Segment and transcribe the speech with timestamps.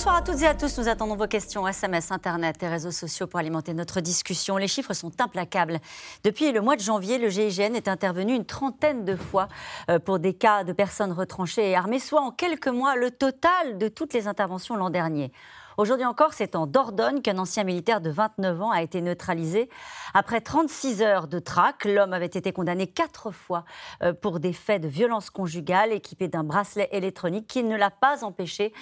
[0.00, 0.78] Bonsoir à toutes et à tous.
[0.78, 4.56] Nous attendons vos questions SMS, Internet et réseaux sociaux pour alimenter notre discussion.
[4.56, 5.78] Les chiffres sont implacables.
[6.24, 9.48] Depuis le mois de janvier, le GIGN est intervenu une trentaine de fois
[9.90, 13.76] euh, pour des cas de personnes retranchées et armées, soit en quelques mois le total
[13.76, 15.32] de toutes les interventions l'an dernier.
[15.76, 19.68] Aujourd'hui encore, c'est en Dordogne qu'un ancien militaire de 29 ans a été neutralisé.
[20.14, 23.64] Après 36 heures de traque, l'homme avait été condamné quatre fois
[24.02, 28.24] euh, pour des faits de violence conjugale équipé d'un bracelet électronique qui ne l'a pas
[28.24, 28.72] empêché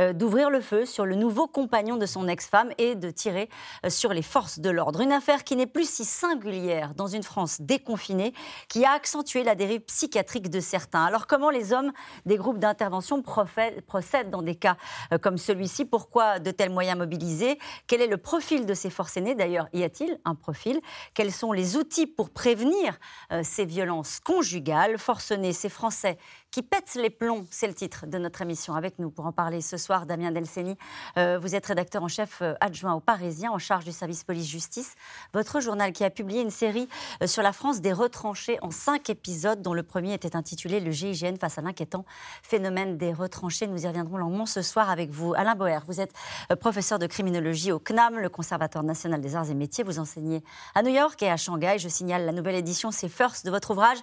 [0.00, 3.48] euh, d'ouvrir le feu sur le nouveau compagnon de son ex-femme et de tirer
[3.84, 5.00] euh, sur les forces de l'ordre.
[5.00, 8.32] Une affaire qui n'est plus si singulière dans une France déconfinée
[8.68, 11.04] qui a accentué la dérive psychiatrique de certains.
[11.04, 11.92] Alors comment les hommes
[12.24, 14.76] des groupes d'intervention procèdent dans des cas
[15.22, 15.84] comme celui-ci?
[15.84, 17.58] Pourquoi de tels moyens mobilisés.
[17.86, 19.34] Quel est le profil de ces forces aînées?
[19.34, 20.80] D'ailleurs, y a-t-il un profil?
[21.14, 22.98] Quels sont les outils pour prévenir
[23.32, 24.98] euh, ces violences conjugales?
[24.98, 26.18] Forcenés, ces Français
[26.50, 28.74] qui pètent les plombs, c'est le titre de notre émission.
[28.74, 30.76] Avec nous pour en parler ce soir, Damien Delceni.
[31.18, 34.94] Euh, vous êtes rédacteur en chef euh, adjoint au Parisien, en charge du service police-justice.
[35.34, 36.88] Votre journal qui a publié une série
[37.26, 41.36] sur la France des retranchés en cinq épisodes, dont le premier était intitulé Le GIGN
[41.38, 42.04] face à l'inquiétant
[42.42, 43.66] phénomène des retranchés.
[43.66, 45.34] Nous y reviendrons longuement ce soir avec vous.
[45.34, 46.12] Alain Boer, vous êtes
[46.60, 49.84] professeur de criminologie au CNAM, le Conservatoire national des arts et métiers.
[49.84, 50.42] Vous enseignez
[50.74, 51.76] à New York et à Shanghai.
[51.78, 53.98] Je signale la nouvelle édition, c'est First de votre ouvrage,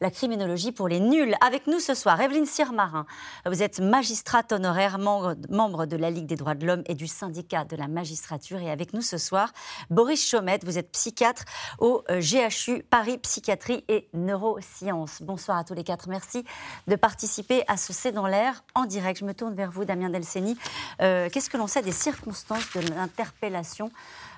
[0.00, 1.34] La criminologie pour les nuls.
[1.44, 3.06] Avec nous soir, Evelyne Sirmarin.
[3.46, 7.64] Vous êtes magistrate honoraire, membre, de la Ligue des droits de l'homme et du syndicat
[7.64, 8.60] de la magistrature.
[8.60, 9.52] Et avec nous ce soir,
[9.90, 10.64] Boris Chaumette.
[10.64, 11.44] Vous êtes psychiatre
[11.78, 15.22] au euh, GHU Paris Psychiatrie et Neurosciences.
[15.22, 16.08] Bonsoir à tous les quatre.
[16.08, 16.44] Merci
[16.86, 19.20] de participer à ce C'est dans l'air en direct.
[19.20, 20.56] Je me tourne vers vous, Damien Delceni.
[21.00, 23.90] Euh, qu'est-ce que l'on sait des circonstances de l'interpellation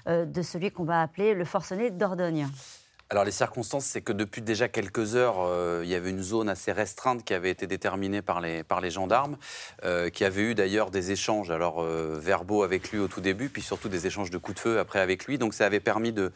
[0.07, 2.48] euh, de celui qu'on va appeler le forcené d'Ordogne?
[3.12, 6.48] Alors les circonstances, c'est que depuis déjà quelques heures, euh, il y avait une zone
[6.48, 9.36] assez restreinte qui avait été déterminée par les, par les gendarmes,
[9.85, 13.48] euh, qui avait eu d'ailleurs des échanges alors euh, verbaux avec lui au tout début,
[13.48, 15.39] puis surtout des échanges de coups de feu après avec lui.
[15.39, 16.30] Donc ça avait permis de,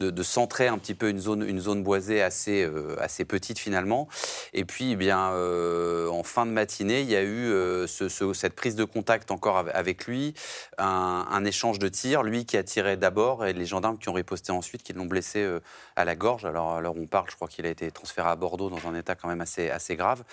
[0.00, 2.70] de, centrer un petit peu une zone, une zone boisée assez,
[3.00, 4.06] assez petite finalement.
[4.52, 8.76] Et puis eh bien en fin de matinée, il y a eu ce, cette prise
[8.76, 10.34] de contact encore avec lui,
[10.76, 14.52] un, échange de tirs, lui qui a tiré d'abord et les gendarmes qui ont riposté
[14.52, 15.48] ensuite, qui l'ont blessé
[15.96, 16.44] à la gorge.
[16.44, 18.86] Alors, à l'heure où on parle, je crois qu'il a été transféré à Bordeaux dans
[18.88, 20.24] un état quand même assez, assez grave.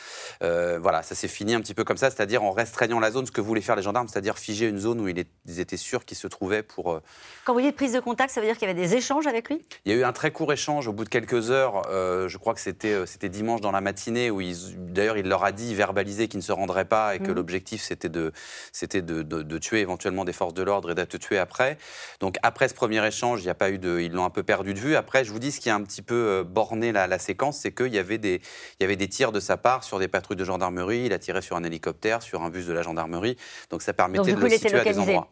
[0.43, 3.25] Euh, voilà, ça s'est fini un petit peu comme ça, c'est-à-dire en restreignant la zone,
[3.25, 6.17] ce que voulaient faire les gendarmes, c'est-à-dire figer une zone où ils étaient sûrs qu'il
[6.17, 6.93] se trouvait pour.
[6.93, 7.01] Euh,
[7.45, 9.49] quand vous dites prise de contact, ça veut dire qu'il y avait des échanges avec
[9.49, 9.63] lui?
[9.85, 11.83] Il y a eu un très court échange au bout de quelques heures.
[11.89, 14.41] Euh, je crois que c'était c'était dimanche dans la matinée où
[14.77, 17.35] d'ailleurs il leur a dit verbalisé qu'il ne se rendrait pas et que mmh.
[17.35, 18.31] l'objectif c'était de
[18.71, 21.77] c'était de, de, tuer éventuellement des forces de l'ordre et d'être tué après.
[22.19, 24.43] Donc après ce premier échange, il n'y a pas eu de, ils l'ont un peu
[24.43, 24.95] perdu de vue.
[24.95, 27.71] Après, je vous dis ce qui est un petit peu euh, borné la, séquence, c'est
[27.71, 28.41] qu'il y, avait des,
[28.79, 31.19] il y avait des tirs de sa part sur des patrouilles de gendarmerie, il a
[31.19, 33.37] tiré sur un hélicoptère, sur un bus de la gendarmerie,
[33.69, 35.27] donc ça permettait de le situer à des endroits.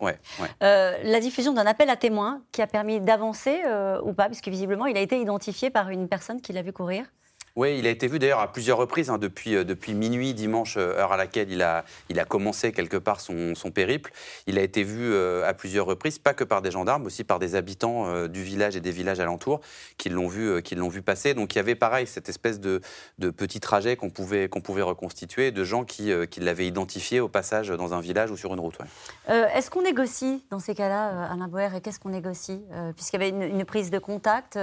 [0.62, 4.48] Euh, la diffusion d'un appel à témoins qui a permis d'avancer euh, ou pas, puisque
[4.48, 7.06] visiblement il a été identifié par une personne qui l'a vu courir
[7.56, 10.76] oui, il a été vu d'ailleurs à plusieurs reprises, hein, depuis, euh, depuis minuit dimanche,
[10.76, 14.12] euh, heure à laquelle il a, il a commencé quelque part son, son périple.
[14.48, 17.38] Il a été vu euh, à plusieurs reprises, pas que par des gendarmes, aussi par
[17.38, 19.62] des habitants du village et des villages alentours
[19.98, 21.36] qui l'ont vu, qui vu passer.
[21.36, 22.82] Donc il y avait pareil cette espèce de,
[23.20, 27.28] de petit trajet qu'on pouvait, qu'on pouvait reconstituer, de gens qui, qui l'avaient identifié au
[27.28, 28.78] passage dans un village ou sur une route.
[29.28, 32.62] Est-ce qu'on négocie dans ces cas-là, Alain Boer, et qu'est-ce qu'on négocie
[32.96, 34.58] Puisqu'il y avait une, prise de contact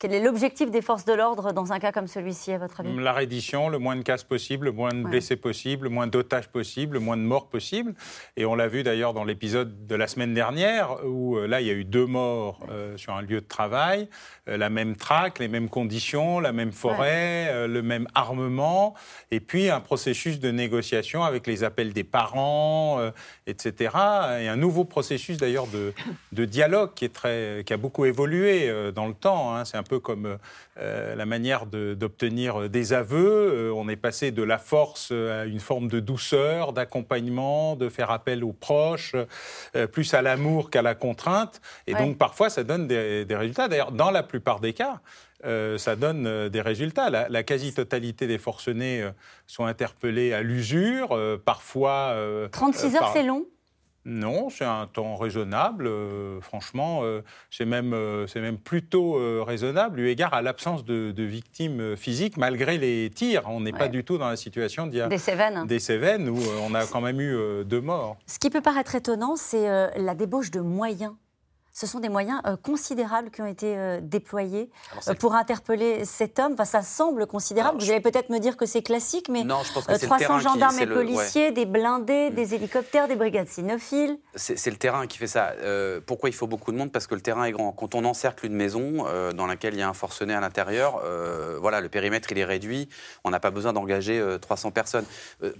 [0.00, 2.88] quel est l'objectif des forces de l'ordre dans un cas comme celui-ci, à votre avis?
[2.98, 6.48] La reddition, le moins de casse possible, le moins de blessés possible, le moins d'otages
[6.48, 7.92] possible, le moins de morts possible.
[8.38, 11.66] Et on l'a vu d'ailleurs dans l'épisode de la semaine dernière, où euh, là, il
[11.66, 14.08] y a eu deux morts euh, sur un lieu de travail,
[14.48, 18.94] euh, la même traque, les mêmes conditions, la même forêt, le même armement,
[19.30, 23.00] et puis un processus de négociation avec les appels des parents,
[23.46, 23.94] etc.
[24.40, 25.92] Et un nouveau processus d'ailleurs de,
[26.32, 29.54] de, dialogue qui, est très, qui a beaucoup évolué dans le temps.
[29.54, 29.66] Hein.
[29.66, 30.38] C'est un peu comme
[30.78, 33.70] euh, la manière d'obtenir des aveux.
[33.70, 38.12] Euh, on est passé de la force à une forme de douceur, d'accompagnement, de faire
[38.12, 39.16] appel aux proches,
[39.74, 41.60] euh, plus à l'amour qu'à la contrainte.
[41.88, 43.66] Et donc parfois, ça donne des, résultats.
[43.66, 45.00] D'ailleurs, dans la plupart des cas,
[45.42, 47.10] ça donne des résultats.
[47.10, 49.08] La, quasi-totalité des forcenés
[49.46, 52.14] sont interpellés à l'usure, parfois...
[52.52, 53.46] 36 heures, c'est long?
[54.06, 55.86] Non, c'est un temps raisonnable.
[55.86, 57.20] Euh, franchement, euh,
[57.50, 63.10] c'est même, euh, même plutôt raisonnable, eu égard à l'absence de, victimes physiques, malgré les
[63.10, 63.42] tirs.
[63.46, 66.28] On n'est pas du tout dans la situation d'il y a des Cévennes, des Cévennes
[66.28, 68.16] où on a quand même eu deux morts.
[68.26, 71.12] Ce qui peut paraître étonnant, c'est la débauche de moyens
[71.72, 74.70] ce sont des moyens euh, considérables qui ont été euh, déployés
[75.08, 76.54] euh, pour interpeller cet homme.
[76.54, 77.80] Enfin, ça semble considérable.
[77.80, 80.78] Vous allez peut-être me dire que c'est classique, mais non, je pense que 300 gendarmes
[80.80, 82.34] et policiers, des blindés, mm.
[82.34, 84.18] des hélicoptères, des brigades cynophiles.
[84.34, 85.52] C'est le terrain qui fait ça.
[86.06, 86.92] pourquoi il faut beaucoup de monde?
[86.92, 87.72] Parce que le terrain est grand.
[87.72, 91.00] Quand on encercle une maison dans laquelle il y a un forcené à l'intérieur,
[91.60, 92.88] voilà, le périmètre il est réduit.
[93.24, 95.04] On n'a pas besoin d'engager 300 personnes.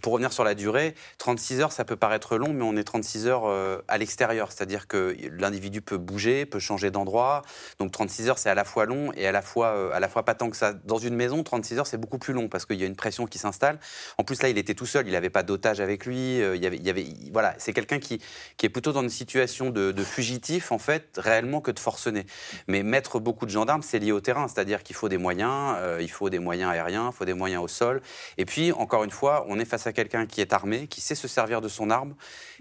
[0.02, 3.26] pour revenir sur la durée, 36 heures, ça peut paraître long, mais on est 36
[3.26, 3.44] heures
[3.88, 4.50] à l'extérieur.
[4.52, 7.42] C'est-à-dire que l'individu peut bouger, peut changer d'endroit.
[7.78, 10.08] Donc 36 heures, c'est à la fois long et à la fois, euh, à la
[10.08, 10.72] fois pas tant que ça.
[10.72, 13.26] Dans une maison, 36 heures, c'est beaucoup plus long parce qu'il y a une pression
[13.26, 13.78] qui s'installe.
[14.18, 16.42] En plus, là, il était tout seul, il n'avait pas d'otage avec lui.
[16.42, 18.20] Euh, il y avait, il y avait, voilà, c'est quelqu'un qui,
[18.56, 22.24] qui est plutôt dans une situation de, fugitif, en fait, réellement que de forcené.
[22.68, 25.98] Mais mettre beaucoup de gendarmes, c'est lié au terrain, c'est-à-dire qu'il faut des moyens, euh,
[26.00, 28.00] il faut des moyens aériens, il faut des moyens au sol.
[28.38, 31.14] Et puis, encore une fois, on est face à quelqu'un qui est armé, qui sait
[31.14, 32.14] se servir de son arme,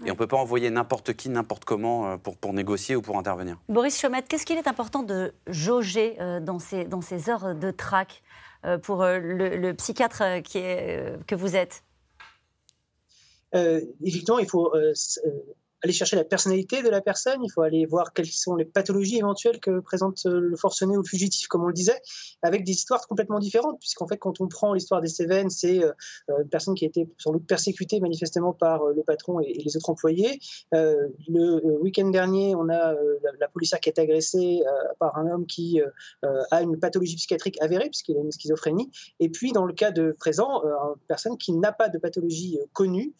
[0.04, 3.18] et on ne peut pas envoyer n'importe qui, n'importe comment pour, pour négocier ou pour
[3.18, 3.29] intervenir.
[3.68, 7.70] Boris Chomette, qu'est-ce qu'il est important de jauger euh, dans, ces, dans ces heures de
[7.70, 8.22] traque
[8.64, 11.84] euh, pour euh, le, psychiatre qui est, que vous êtes?
[13.52, 14.72] Effectivement, il faut
[15.82, 19.18] aller chercher la personnalité de la personne, il faut aller voir quelles sont les pathologies
[19.18, 22.00] éventuelles que présente euh, le forcené ou le fugitif, comme on le disait,
[22.42, 25.92] avec des histoires complètement différentes, puisqu'en fait, quand on prend l'histoire des Cévennes, c'est euh,
[26.30, 29.76] euh, une personne qui a été sans doute persécutée manifestement par le patron et, les
[29.76, 30.38] autres employés.
[30.72, 32.94] le week-end dernier, on a
[33.38, 34.62] la, policière qui est agressée
[34.98, 35.80] par un homme qui
[36.22, 38.90] a une pathologie psychiatrique avérée, puisqu'il a une schizophrénie.
[39.18, 43.12] Et puis, dans le cas de présent, une personne qui n'a pas de pathologie connue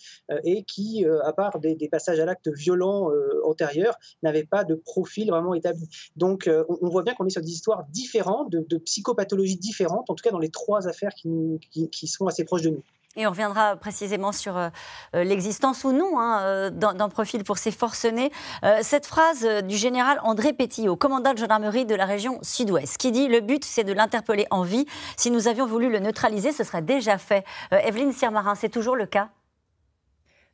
[0.44, 5.30] et qui, à part des passages à l'acte violents euh, antérieurs n'avaient pas de profil
[5.30, 5.88] vraiment établi.
[6.16, 10.14] Donc euh, on, voit bien qu'on est sur des histoires différentes, de, psychopathologies différentes, en
[10.14, 12.82] tout cas dans les trois affaires qui, sont assez proches de nous.
[13.16, 14.70] Et on reviendra précisément sur euh,
[15.14, 18.30] l'existence ou non hein, d'un profil pour ces forcenés.
[18.82, 23.26] cette phrase du général André Pétillot, commandant de gendarmerie de la région sud-ouest, qui dit
[23.26, 24.86] Le but, c'est de l'interpeller en vie.
[25.16, 27.44] Si nous avions voulu le neutraliser, ce serait déjà fait.
[27.72, 29.30] Evelyne Sirmarin, c'est toujours le cas?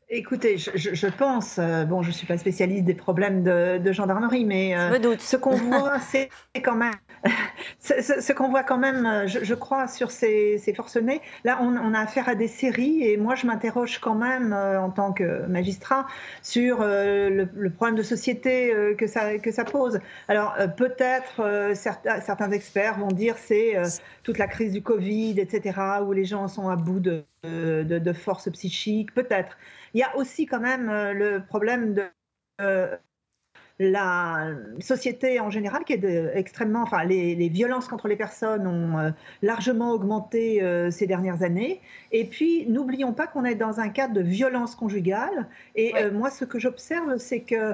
[0.09, 4.77] Écoutez, je, pense, euh, bon, je ne suis pas spécialiste des problèmes de, gendarmerie, mais
[4.79, 6.29] euh, ce qu'on voit, c'est
[6.63, 6.93] quand même,
[7.81, 11.21] ce, qu'on voit quand même, euh, je, crois, sur ces, forcenés.
[11.43, 15.13] Là, on, a affaire à des séries, et moi, je m'interroge quand même, en tant
[15.13, 16.07] que magistrat,
[16.41, 19.99] sur le, problème de société que, ça, que ça pose.
[20.29, 23.77] Alors, peut-être, certains, certains, experts vont dire c'est
[24.23, 28.13] toute la crise du Covid, etc., où les gens sont à bout de, de, de
[28.13, 29.57] force psychique, peut-être.
[29.97, 32.03] Il y a aussi quand même euh, le problème de
[32.61, 32.95] euh,
[33.79, 39.11] la société en général qui est extrêmement, enfin les, violences contre les personnes ont euh,
[39.41, 40.61] largement augmenté
[40.91, 41.81] ces dernières années.
[42.13, 45.49] Et puis n'oublions pas qu'on est dans un cadre de violence conjugale.
[45.77, 47.73] Et moi, ce que j'observe, c'est que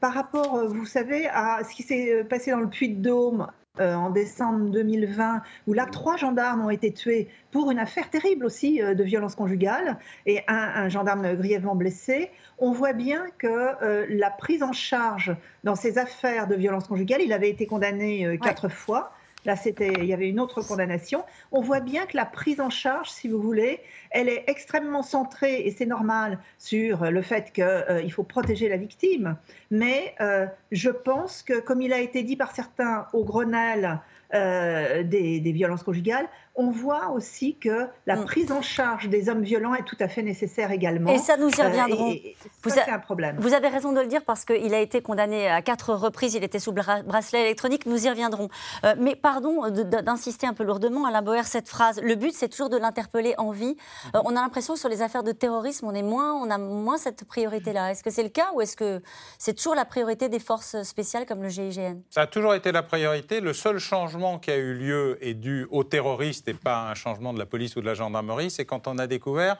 [0.00, 3.48] par rapport, vous savez, à ce qui s'est passé dans le Puy-de-Dôme
[3.80, 8.44] euh, en décembre 2020, où là, trois gendarmes ont été tués pour une affaire terrible
[8.44, 12.30] aussi euh, de violence conjugale et un, gendarme grièvement blessé.
[12.58, 17.22] On voit bien que euh, la prise en charge dans ces affaires de violence conjugale,
[17.22, 19.12] il avait été condamné quatre fois.
[19.44, 21.24] Là, c'était, il y avait une autre condamnation.
[21.52, 23.80] On voit bien que la prise en charge, si vous voulez,
[24.10, 28.76] elle est extrêmement centrée, et c'est normal, sur le fait qu'il euh, faut protéger la
[28.76, 29.36] victime.
[29.70, 34.00] Mais euh, je pense que, comme il a été dit par certains au Grenelle
[34.34, 38.24] euh, des, violences conjugales, on voit aussi que la mm.
[38.26, 41.10] prise en charge des hommes violents est tout à fait nécessaire également.
[41.10, 42.14] Et ça, nous y reviendrons.
[42.62, 43.36] vous, un problème.
[43.38, 46.44] vous avez raison de le dire parce qu'il a été condamné à quatre reprises, il
[46.44, 48.48] était sous bracelet électronique, nous y reviendrons.
[48.84, 51.98] Euh, mais pardon d'insister un peu lourdement, Alain Boer, cette phrase.
[52.02, 53.76] Le but, c'est toujours de l'interpeller en vie.
[54.14, 56.98] Euh, on a l'impression sur les affaires de terrorisme, on, est moins, on a moins
[56.98, 57.92] cette priorité-là.
[57.92, 59.00] Est-ce que c'est le cas ou est-ce que
[59.38, 62.82] c'est toujours la priorité des forces spéciales comme le GIGN Ça a toujours été la
[62.82, 63.40] priorité.
[63.40, 67.38] Le seul changement qui a eu lieu est dû aux terroristes pas un changement de
[67.38, 69.56] la police ou de la gendarmerie, c'est quand on a découvert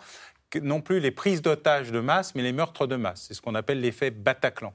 [0.62, 3.26] non plus les prises d'otages de masse, mais les meurtres de masse.
[3.28, 4.72] C'est ce qu'on appelle l'effet Bataclan.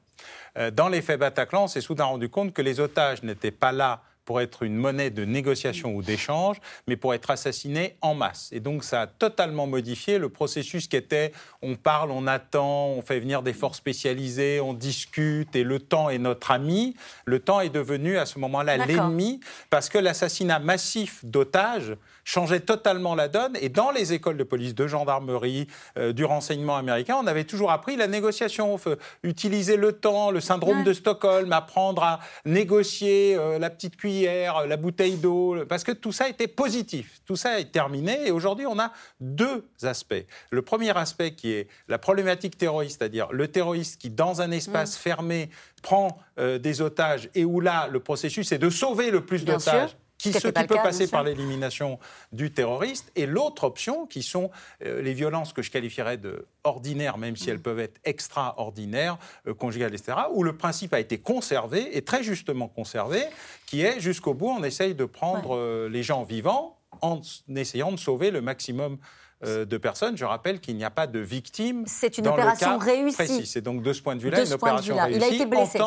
[0.57, 4.03] Euh, dans l'effet Bataclan, on s'est soudain rendu compte que les otages n'étaient pas là
[4.25, 8.49] pour être une monnaie de négociation ou d'échange, mais pour être assassiné en masse.
[8.51, 13.01] Et donc ça a totalement modifié le processus qui était on parle, on attend, on
[13.01, 16.95] fait venir des forces spécialisées, on discute et le temps est notre ami.
[17.25, 19.39] Le temps est devenu à ce moment-là l'ennemi
[19.69, 23.57] parce que l'assassinat massif d'otages changeait totalement la donne.
[23.61, 27.71] Et dans les écoles de police, de gendarmerie, euh, du renseignement américain, on avait toujours
[27.71, 28.79] appris la négociation,
[29.23, 34.77] utiliser le temps, le syndrome de Stockholm, apprendre à négocier euh, la petite cuillère la
[34.77, 37.21] bouteille d'eau, parce que tout ça était positif.
[37.25, 40.25] Tout ça est terminé et aujourd'hui on a deux aspects.
[40.51, 44.97] Le premier aspect qui est la problématique terroriste, c'est-à-dire le terroriste qui dans un espace
[44.97, 45.49] fermé
[45.81, 49.95] prend euh, des otages et où là le processus est de sauver le plus d'otages
[50.31, 51.99] qui, ce qui peut passer par l'élimination
[52.31, 54.51] du terroriste, et l'autre option, qui sont
[54.83, 59.53] euh, les violences que je qualifierais de ordinaires, même si elles peuvent être extraordinaires, euh,
[59.53, 63.21] conjugales, etc., où le principe a été conservé, et très justement conservé,
[63.65, 67.19] qui est jusqu'au bout, on essaye de prendre euh, les gens vivants en
[67.55, 68.97] essayant de sauver le maximum
[69.45, 70.15] de personnes.
[70.15, 71.83] Je rappelle qu'il n'y a pas de victimes.
[71.85, 73.45] C'est une opération réussie.
[73.45, 75.81] C'est donc de ce point de vue-là une opération réussie Il a été blessé.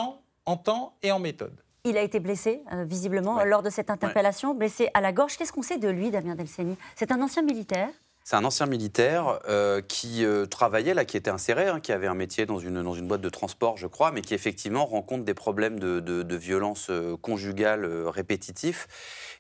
[0.45, 1.57] en temps et en méthode.
[1.89, 5.37] Il a été blessé, euh, visiblement, lors de cette interpellation, blessé à la gorge.
[5.37, 7.91] Qu'est-ce qu'on sait de lui, Damien Delceni C'est un ancien militaire
[8.29, 12.09] c'est un ancien militaire euh, qui euh, travaillait là, qui était inséré, hein, qui avait
[12.09, 15.25] un métier dans une, dans une boîte de transport, je crois, mais qui effectivement rencontre
[15.25, 16.91] des problèmes de, de, violence
[17.23, 18.89] conjugale répétitifs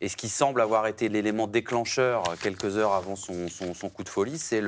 [0.00, 4.38] et ce qui semble avoir été l'élément déclencheur quelques heures avant son, coup de folie,
[4.38, 4.62] c'est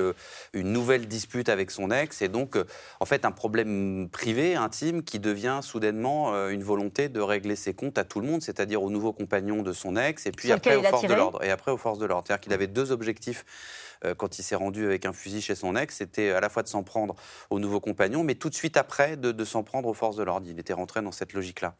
[0.53, 2.59] une nouvelle dispute avec son ex et donc
[3.01, 7.73] en fait un problème privé, intime, qui devient soudainement euh, une volonté de régler ses
[7.73, 10.77] comptes à tout le monde, c'est-à-dire aux nouveaux compagnons de son ex et puis après
[10.77, 11.45] aux forces de l'ordre.
[11.45, 12.25] Et après aux forces de l'ordre.
[12.27, 15.77] C'est-à-dire qu'il avait deux objectifs euh, quand il s'est rendu avec un fusil chez son
[15.77, 17.15] ex, c'était à la fois de s'en prendre
[17.51, 20.47] aux nouveaux compagnons, mais tout de suite après de, s'en prendre aux forces de l'ordre.
[20.49, 21.75] Il était rentré dans cette logique-là.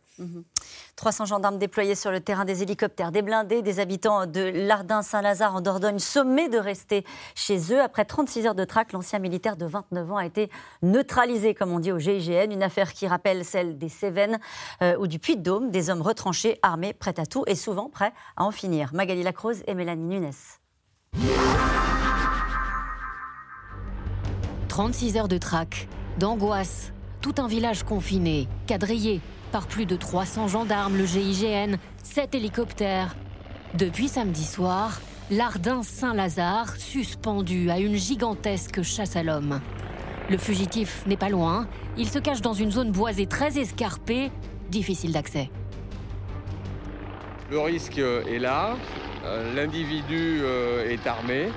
[0.97, 1.29] 300 mhm.
[1.29, 5.99] gendarmes déployés sur le terrain, des hélicoptères, des blindés, des habitants de Lardin-Saint-Lazare en Dordogne
[5.99, 7.81] sommés de rester chez eux.
[7.81, 10.51] Après 36 heures de traque, l'ancien militaire de 29 ans a été
[10.83, 14.39] neutralisé, comme on dit au GIGN, une affaire qui rappelle celle des Cévennes
[14.83, 18.45] euh, ou du Puy-de-Dôme, des hommes retranchés, armés, prêts à tout et souvent prêts à
[18.45, 18.93] en finir.
[18.93, 20.33] Magali Lacrose et Mélanie Nunes.
[24.79, 25.89] 36 heures de traque,
[26.21, 29.21] d'angoisse, tout un village confiné, quadrillé
[29.51, 33.17] par plus de 300 gendarmes, le GIGN, 7 hélicoptères.
[33.75, 35.01] Depuis samedi soir,
[35.33, 39.61] l'Ardin Saint-Lazare suspendu à une gigantesque chasse à l'homme.
[40.31, 41.67] Le fugitif n'est pas loin,
[41.97, 44.31] il se cache dans une zone boisée très escarpée,
[44.71, 45.51] difficile d'accès.
[47.51, 48.77] Le risque est là,
[49.25, 51.49] euh, l'individu euh, est armé,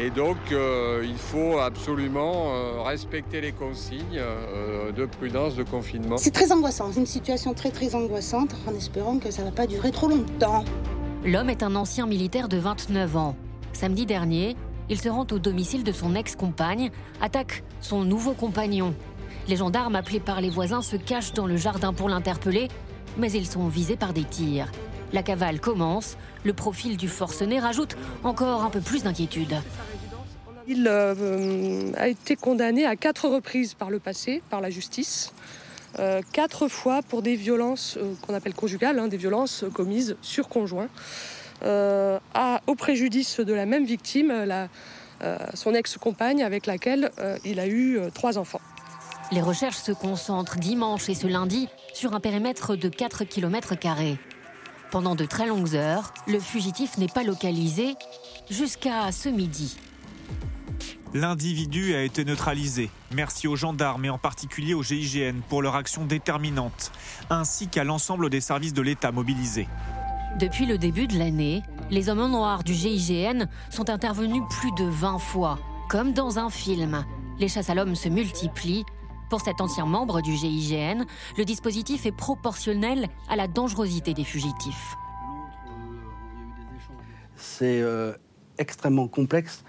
[0.00, 6.16] et donc, euh, il faut absolument euh, respecter les consignes euh, de prudence, de confinement.
[6.16, 9.52] C'est très angoissant, c'est une situation très très angoissante, en espérant que ça ne va
[9.52, 10.64] pas durer trop longtemps.
[11.24, 13.34] L'homme est un ancien militaire de 29 ans.
[13.72, 14.54] Samedi dernier,
[14.88, 16.90] il se rend au domicile de son ex-compagne,
[17.20, 18.94] attaque son nouveau compagnon.
[19.48, 22.68] Les gendarmes appelés par les voisins se cachent dans le jardin pour l'interpeller,
[23.16, 24.70] mais ils sont visés par des tirs.
[25.12, 29.56] La cavale commence, le profil du forcené rajoute encore un peu plus d'inquiétude.
[30.66, 35.32] Il euh, a été condamné à quatre reprises par le passé, par la justice.
[35.98, 40.48] Euh, quatre fois pour des violences euh, qu'on appelle conjugales, hein, des violences commises sur
[40.48, 40.88] conjoint,
[41.64, 44.32] au préjudice de la même victime,
[45.54, 47.10] son ex-compagne avec laquelle
[47.44, 48.60] il a eu trois enfants.
[49.32, 53.74] Les recherches se concentrent dimanche et ce lundi sur un périmètre de 4 km.
[54.90, 57.94] Pendant de très longues heures, le fugitif n'est pas localisé
[58.48, 59.76] jusqu'à ce midi.
[61.12, 62.90] L'individu a été neutralisé.
[63.14, 66.90] Merci aux gendarmes et en particulier au GIGN pour leur action déterminante,
[67.28, 69.68] ainsi qu'à l'ensemble des services de l'État mobilisés.
[70.38, 74.84] Depuis le début de l'année, les hommes en noir du GIGN sont intervenus plus de
[74.84, 75.58] 20 fois,
[75.90, 77.04] comme dans un film.
[77.38, 78.84] Les chasses à l'homme se multiplient.
[79.30, 81.04] Pour cet ancien membre du GIGN,
[81.36, 84.96] le dispositif est proportionnel à la dangerosité des fugitifs.
[87.36, 88.14] C'est euh,
[88.56, 89.64] extrêmement complexe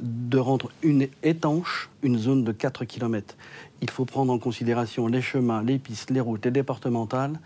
[0.00, 3.36] de rendre une étanche une zone de 4 km.
[3.80, 7.38] Il faut prendre en considération les chemins, les pistes, les routes, les départementales.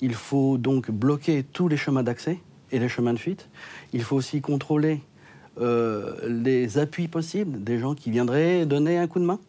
[0.00, 2.38] Il faut donc bloquer tous les chemins d'accès
[2.70, 3.48] et les chemins de fuite.
[3.92, 5.02] Il faut aussi contrôler
[5.58, 9.40] les appuis possibles des gens qui viendraient donner un coup de main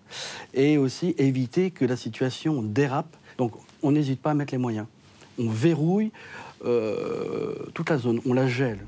[0.54, 3.16] et aussi éviter que la situation dérape.
[3.38, 4.88] Donc on n'hésite pas à mettre les moyens.
[5.40, 6.12] On verrouille
[6.66, 8.80] euh, toute la zone, on la gèle.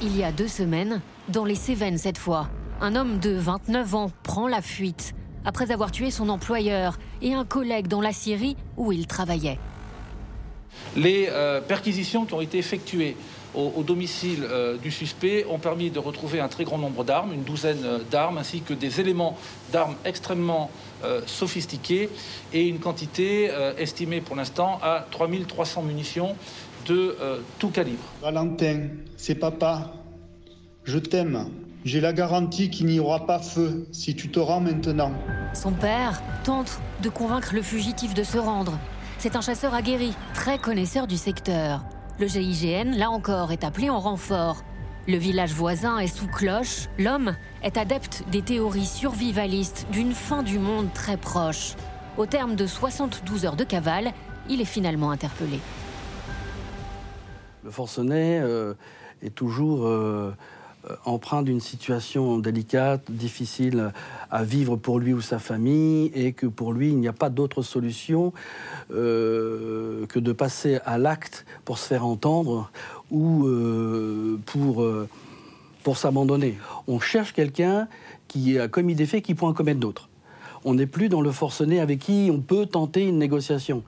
[0.00, 2.48] Il y a deux semaines, dans les Cévennes cette fois,
[2.80, 5.14] un homme de 29 ans prend la fuite
[5.44, 9.58] après avoir tué son employeur et un collègue dans la Syrie où il travaillait.
[10.96, 13.16] Les euh, perquisitions qui ont été effectuées
[13.54, 17.42] au, domicile euh, du suspect ont permis de retrouver un très grand nombre d'armes, une
[17.42, 19.36] douzaine euh, d'armes, ainsi que des éléments
[19.72, 20.70] d'armes extrêmement
[21.26, 22.10] sophistiqués
[22.52, 26.34] et une quantité estimée pour l'instant à 3300 munitions
[26.86, 27.16] de
[27.60, 28.02] tout calibre.
[28.20, 29.92] Valentin, c'est papa.
[30.82, 31.52] Je t'aime.
[31.84, 35.12] J'ai la garantie qu'il n'y aura pas feu si tu te rends maintenant.
[35.54, 38.76] Son père tente de convaincre le fugitif de se rendre.
[39.18, 41.80] C'est un chasseur aguerri, très connaisseur du secteur.
[42.20, 44.64] Le GIGN, là encore, est appelé en renfort.
[45.06, 46.88] Le village voisin est sous cloche.
[46.98, 51.74] L'homme est adepte des théories survivalistes d'une fin du monde très proche.
[52.16, 54.10] Au terme de 72 heures de cavale,
[54.50, 55.60] il est finalement interpellé.
[57.62, 58.74] Le forcené euh,
[59.22, 60.34] est toujours euh,
[61.04, 63.92] empreint d'une situation délicate, difficile
[64.30, 67.30] à vivre pour lui ou sa famille, et que pour lui, il n'y a pas
[67.30, 68.32] d'autre solution
[68.90, 72.70] que de passer à l'acte pour se faire entendre
[73.10, 73.48] ou
[74.46, 74.86] pour,
[75.82, 76.58] pour s'abandonner.
[76.86, 77.88] On cherche quelqu'un
[78.28, 80.08] qui a commis des faits qui pourrait en commettre d'autres.
[80.64, 83.82] On n'est plus dans le forcené avec qui on peut tenter une négociation.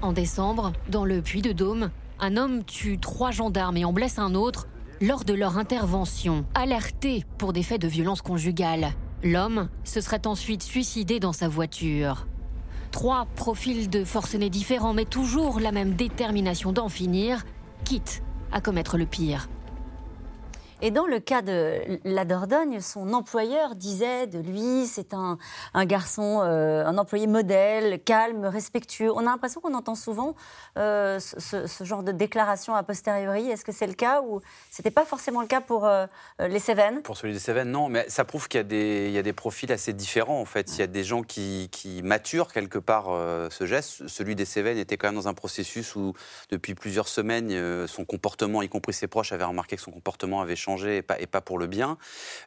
[0.00, 4.18] En décembre, dans le Puy de Dôme, un homme tue trois gendarmes et en blesse
[4.18, 4.66] un autre
[5.02, 8.92] lors de leur intervention, alerté pour des faits de violence conjugale.
[9.24, 12.28] L'homme se serait ensuite suicidé dans sa voiture.
[12.92, 17.42] Trois profils de forcenés différents, mais toujours la même détermination d'en finir,
[17.84, 19.48] quitte à commettre le pire.
[20.84, 25.38] Et dans le cas de la Dordogne, son employeur disait de lui, c'est un,
[25.84, 29.12] garçon, euh, un employé modèle, calme, respectueux.
[29.12, 30.34] On a l'impression qu'on entend souvent
[30.78, 33.48] euh, ce, genre de déclaration a posteriori.
[33.48, 34.40] Est-ce que c'est le cas ou
[34.72, 36.06] c'était pas forcément le cas pour euh,
[36.40, 37.00] les Cévennes?
[37.02, 37.88] Pour celui des Cévennes, non.
[37.88, 40.68] Mais ça prouve qu'il y, a des, profils assez différents en fait.
[40.72, 43.06] Il y a des gens qui, qui maturent quelque part
[43.50, 44.08] ce geste.
[44.08, 46.12] Celui des Cévennes était quand même dans un processus où
[46.50, 50.56] depuis plusieurs semaines, son comportement, y compris ses proches, avaient remarqué que son comportement avait
[50.56, 51.98] changé et pas, et pas pour le bien.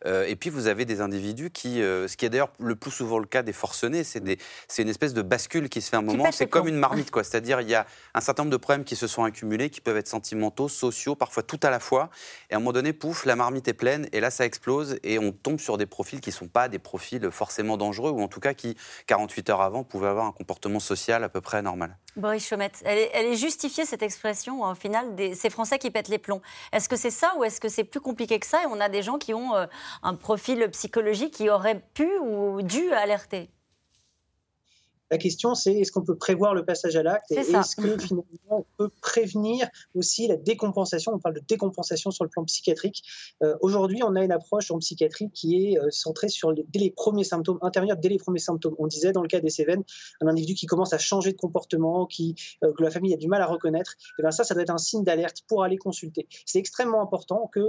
[0.05, 2.91] Euh, et puis vous avez des individus qui, euh, ce qui est d'ailleurs le plus
[2.91, 4.21] souvent le cas des forcenés, c'est
[4.81, 6.31] une espèce de bascule qui se fait un moment.
[6.31, 7.23] C'est comme une marmite, quoi.
[7.23, 9.97] C'est-à-dire il y a un certain nombre de problèmes qui se sont accumulés, qui peuvent
[9.97, 12.09] être sentimentaux, sociaux, parfois tout à la fois.
[12.49, 15.19] Et à un moment donné, pouf, la marmite est pleine et là ça explose et
[15.19, 18.27] on tombe sur des profils qui ne sont pas des profils forcément dangereux ou en
[18.27, 18.75] tout cas qui
[19.07, 21.97] 48 heures avant pouvaient avoir un comportement social à peu près normal.
[22.15, 26.17] Boris Chomette, elle est, justifiée cette expression au final des ces Français qui pètent les
[26.17, 26.41] plombs.
[26.71, 28.63] Est-ce que c'est ça ou est-ce que c'est plus compliqué que ça?
[28.63, 29.65] Et on a des gens qui ont euh,
[30.01, 33.49] un profil psychologique qui aurait pu ou dû alerter.
[35.15, 38.25] La question, c'est est-ce qu'on peut prévoir le passage à l'acte et est-ce que finalement
[38.49, 41.13] on peut prévenir aussi la décompensation?
[41.13, 43.01] On parle de décompensation sur le plan psychiatrique.
[43.41, 46.79] Euh, aujourd'hui, on a une approche en psychiatrie qui est euh, centrée sur les, dès
[46.79, 48.75] les premiers symptômes, intervenir dès les premiers symptômes.
[48.77, 49.85] On disait dans le cas des Cévennes,
[50.19, 53.29] un individu qui commence à changer de comportement, qui, euh, que la famille a du
[53.29, 55.77] mal à reconnaître, et eh bien ça, ça doit être un signe d'alerte pour aller
[55.77, 56.27] consulter.
[56.45, 57.61] C'est extrêmement important que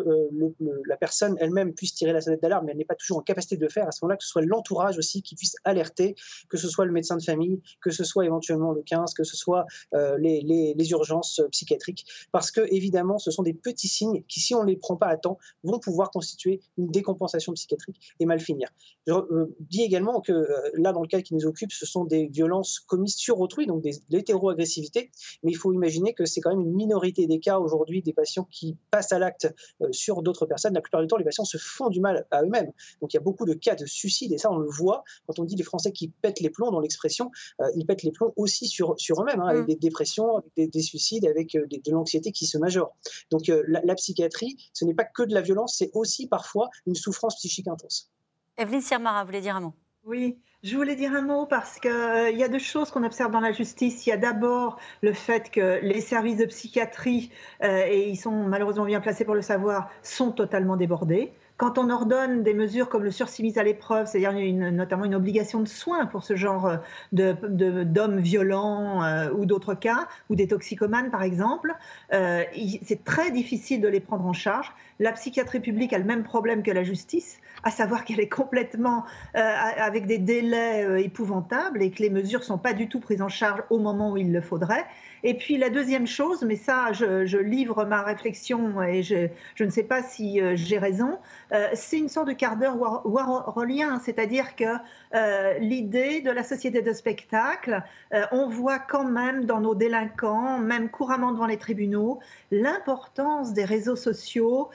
[0.85, 3.57] la personne elle-même puisse tirer la sonnette d'alarme, mais elle n'est pas toujours en capacité
[3.57, 3.87] de le faire.
[3.87, 6.17] À ce moment-là, que ce soit l'entourage aussi qui puisse alerter,
[6.49, 7.36] que ce soit le médecin de famille,
[7.81, 12.07] que ce soit éventuellement le 15, que ce soit euh, les, les, urgences euh, psychiatriques,
[12.33, 15.09] parce que évidemment, ce sont des petits signes qui, si on ne les prend pas
[15.09, 18.69] à temps, vont pouvoir constituer une décompensation psychiatrique et mal finir.
[19.07, 22.27] Je euh, dis également que là, dans le cas qui nous occupe, ce sont des
[22.27, 25.11] violences commises sur autrui, donc des, de l'hétéro-agressivité,
[25.43, 28.47] mais il faut imaginer que c'est quand même une minorité des cas aujourd'hui des patients
[28.51, 29.53] qui passent à l'acte
[29.91, 30.75] sur d'autres personnes.
[30.75, 32.71] La plupart du temps, les patients se font du mal à eux-mêmes.
[33.01, 35.39] Donc il y a beaucoup de cas de suicide, et ça, on le voit quand
[35.39, 37.16] on dit les Français qui pètent les plombs dans l'expression.
[37.61, 39.67] Euh, ils pètent les plombs aussi sur, sur eux-mêmes, hein, avec mm.
[39.67, 42.97] des dépressions, avec des, suicides, avec euh, de l'anxiété qui se majore.
[43.31, 46.95] Donc euh, la, psychiatrie, ce n'est pas que de la violence, c'est aussi parfois une
[46.95, 48.11] souffrance psychique intense.
[48.59, 49.75] Evelyne Sirmara, vous voulez dire un mot?
[50.05, 51.91] Oui, je voulais dire un mot parce qu'il
[52.33, 54.07] il y a deux choses qu'on observe dans la justice.
[54.07, 58.85] Il y a d'abord le fait que les services de psychiatrie, et ils sont malheureusement
[58.85, 61.33] bien placés pour le savoir, sont totalement débordés.
[61.57, 64.33] Quand on ordonne des mesures comme le sursis mis à l'épreuve, c'est-à-dire
[64.73, 70.07] notamment une obligation de soins pour ce genre euh, d'hommes violents euh, ou d'autres cas,
[70.29, 71.75] ou des toxicomanes par exemple,
[72.13, 72.43] euh,
[72.83, 74.71] c'est très difficile de les prendre en charge.
[75.01, 79.05] La psychiatrie publique a le même problème que la justice, à savoir qu'elle est complètement
[79.35, 83.29] avec des délais épouvantables et que les mesures ne sont pas du tout prises en
[83.29, 84.87] charge au moment où il le faudrait.
[85.29, 89.83] Et puis la deuxième chose, mais ça, je, livre ma réflexion et je, ne sais
[89.83, 91.19] pas si euh, j'ai raison,
[91.51, 94.77] euh, c'est une sorte de quart d'heure warolien, c'est-à-dire que
[95.17, 97.83] euh, l'idée de la société de spectacle,
[98.31, 102.21] on voit quand même dans nos délinquants, même couramment devant les tribunaux,
[102.53, 104.71] l'importance des réseaux sociaux,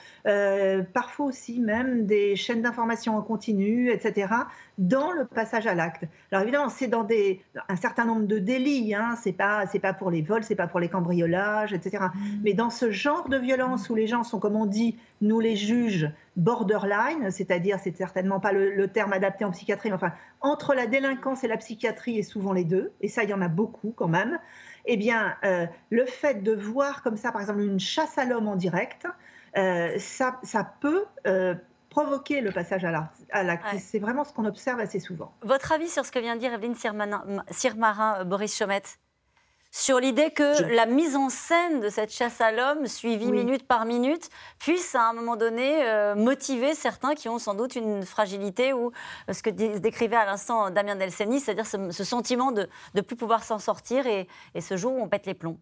[0.92, 4.28] parfois aussi même des chaînes d'information en continu, etc.,
[4.78, 6.04] dans le passage à l'acte.
[6.30, 9.92] Alors évidemment, c'est dans des, un certain nombre de délits, hein, c'est pas, c'est pas
[9.92, 12.04] pour les vols, c'est pas pour les cambriolages, etc.
[12.04, 12.20] Mmh.
[12.42, 15.56] Mais dans ce genre de violence où les gens sont, comme on dit, nous les
[15.56, 20.86] juges borderline, c'est-à-dire, c'est certainement pas le, terme adapté en psychiatrie, mais enfin, entre la
[20.86, 23.92] délinquance et la psychiatrie et souvent les deux, et ça, il y en a beaucoup
[23.96, 24.38] quand même.
[24.86, 28.48] Eh bien, euh, le fait de voir comme ça, par exemple, une chasse à l'homme
[28.48, 29.06] en direct,
[29.56, 31.54] euh, ça, ça, peut euh,
[31.92, 32.90] provoquer le passage à
[33.42, 33.66] l'acte.
[33.78, 35.34] C'est vraiment ce qu'on observe assez souvent.
[35.42, 38.98] Votre avis sur ce que vient de dire Evelyne Sirmarin, Boris Chomette
[39.74, 43.86] sur l'idée que la mise en scène de cette chasse à l'homme, suivie minute par
[43.86, 44.28] minute,
[44.58, 48.92] puisse à un moment donné euh, motiver certains qui ont sans doute une fragilité ou
[49.30, 53.44] euh, ce que décrivait à l'instant Damien Delceni, c'est-à-dire ce, sentiment de ne plus pouvoir
[53.44, 55.58] s'en sortir et, et ce jour où on pète les plombs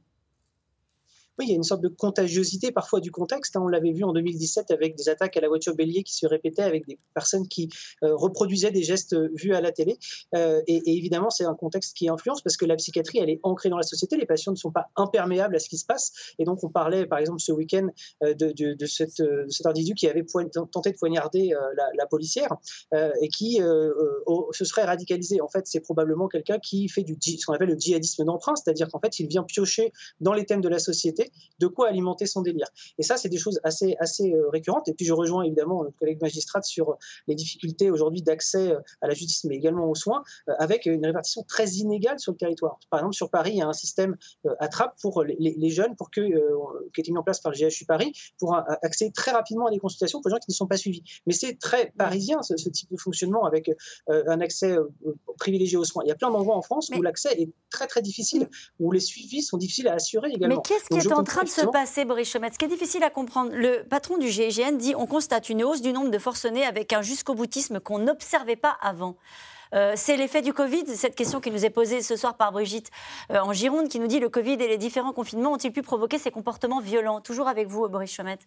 [1.38, 3.56] il y a une sorte de contagiosité parfois du contexte.
[3.56, 3.62] Hein.
[3.62, 6.62] On l'avait vu en 2017 avec des attaques à la voiture bélier qui se répétaient
[6.62, 7.68] avec des personnes qui
[8.02, 9.98] euh, reproduisaient des gestes vus à la télé.
[10.34, 13.68] Euh, et, évidemment, c'est un contexte qui influence parce que la psychiatrie, elle est ancrée
[13.68, 14.16] dans la société.
[14.16, 16.12] Les patients ne sont pas imperméables à ce qui se passe.
[16.38, 17.88] Et donc, on parlait, par exemple, ce week-end
[18.22, 20.24] euh, de, cet individu qui avait
[20.72, 21.52] tenté de poignarder
[21.96, 22.56] la, policière
[22.92, 25.40] et qui se serait radicalisé.
[25.40, 28.88] En fait, c'est probablement quelqu'un qui fait du, ce qu'on appelle le djihadisme d'emprunt, c'est-à-dire
[28.88, 31.19] qu'en fait, il vient piocher dans les thèmes de la société
[31.58, 32.66] de quoi alimenter son délire.
[32.98, 34.88] Et ça, c'est des choses assez, assez euh, récurrentes.
[34.88, 36.94] Et puis, je rejoins évidemment notre collègue magistrate sur euh,
[37.26, 40.22] les difficultés aujourd'hui d'accès euh, à la justice, mais également aux soins,
[40.58, 42.78] avec une répartition très inégale sur le territoire.
[42.90, 44.16] Par exemple, sur Paris, il y a un système
[44.58, 47.84] attrape pour les, jeunes, pour que, qui a été mis en place par le GHU
[47.86, 50.76] Paris, pour accéder très rapidement à des consultations pour les gens qui ne sont pas
[50.76, 51.02] suivis.
[51.26, 53.70] Mais c'est très parisien, ce, type de fonctionnement, avec
[54.08, 54.76] un accès
[55.38, 56.02] privilégié aux soins.
[56.04, 59.00] Il y a plein d'endroits en France où l'accès est très, très difficile, où les
[59.00, 60.56] suivis sont difficiles à assurer également.
[60.56, 63.02] Mais qu'est-ce qui est en train de se passer, Boris Chomet Ce qui est difficile
[63.04, 66.64] à comprendre, le patron du GIGN dit on constate une hausse du nombre de forcenés
[66.64, 69.16] avec un jusqu'au boutisme qu'on n'observait pas avant.
[69.72, 72.90] Euh, c'est l'effet du Covid, cette question qui nous est posée ce soir par Brigitte
[73.30, 76.18] euh, en Gironde, qui nous dit le Covid et les différents confinements ont-ils pu provoquer
[76.18, 77.20] ces comportements violents?
[77.20, 78.38] Toujours avec vous, Boris Chomet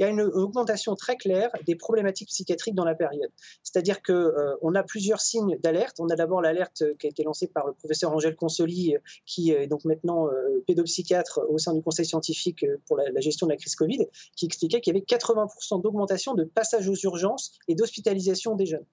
[0.00, 3.30] il y a une augmentation très claire des problématiques psychiatriques dans la période.
[3.62, 5.96] C'est-à-dire qu'on euh, a plusieurs signes d'alerte.
[6.00, 9.50] On a d'abord l'alerte qui a été lancée par le professeur Angèle Consoli, euh, qui
[9.50, 13.58] est donc maintenant euh, pédopsychiatre au sein du Conseil scientifique pour la, gestion de la
[13.58, 18.54] crise Covid, qui expliquait qu'il y avait 80% d'augmentation de passage aux urgences et d'hospitalisation
[18.54, 18.86] des jeunes.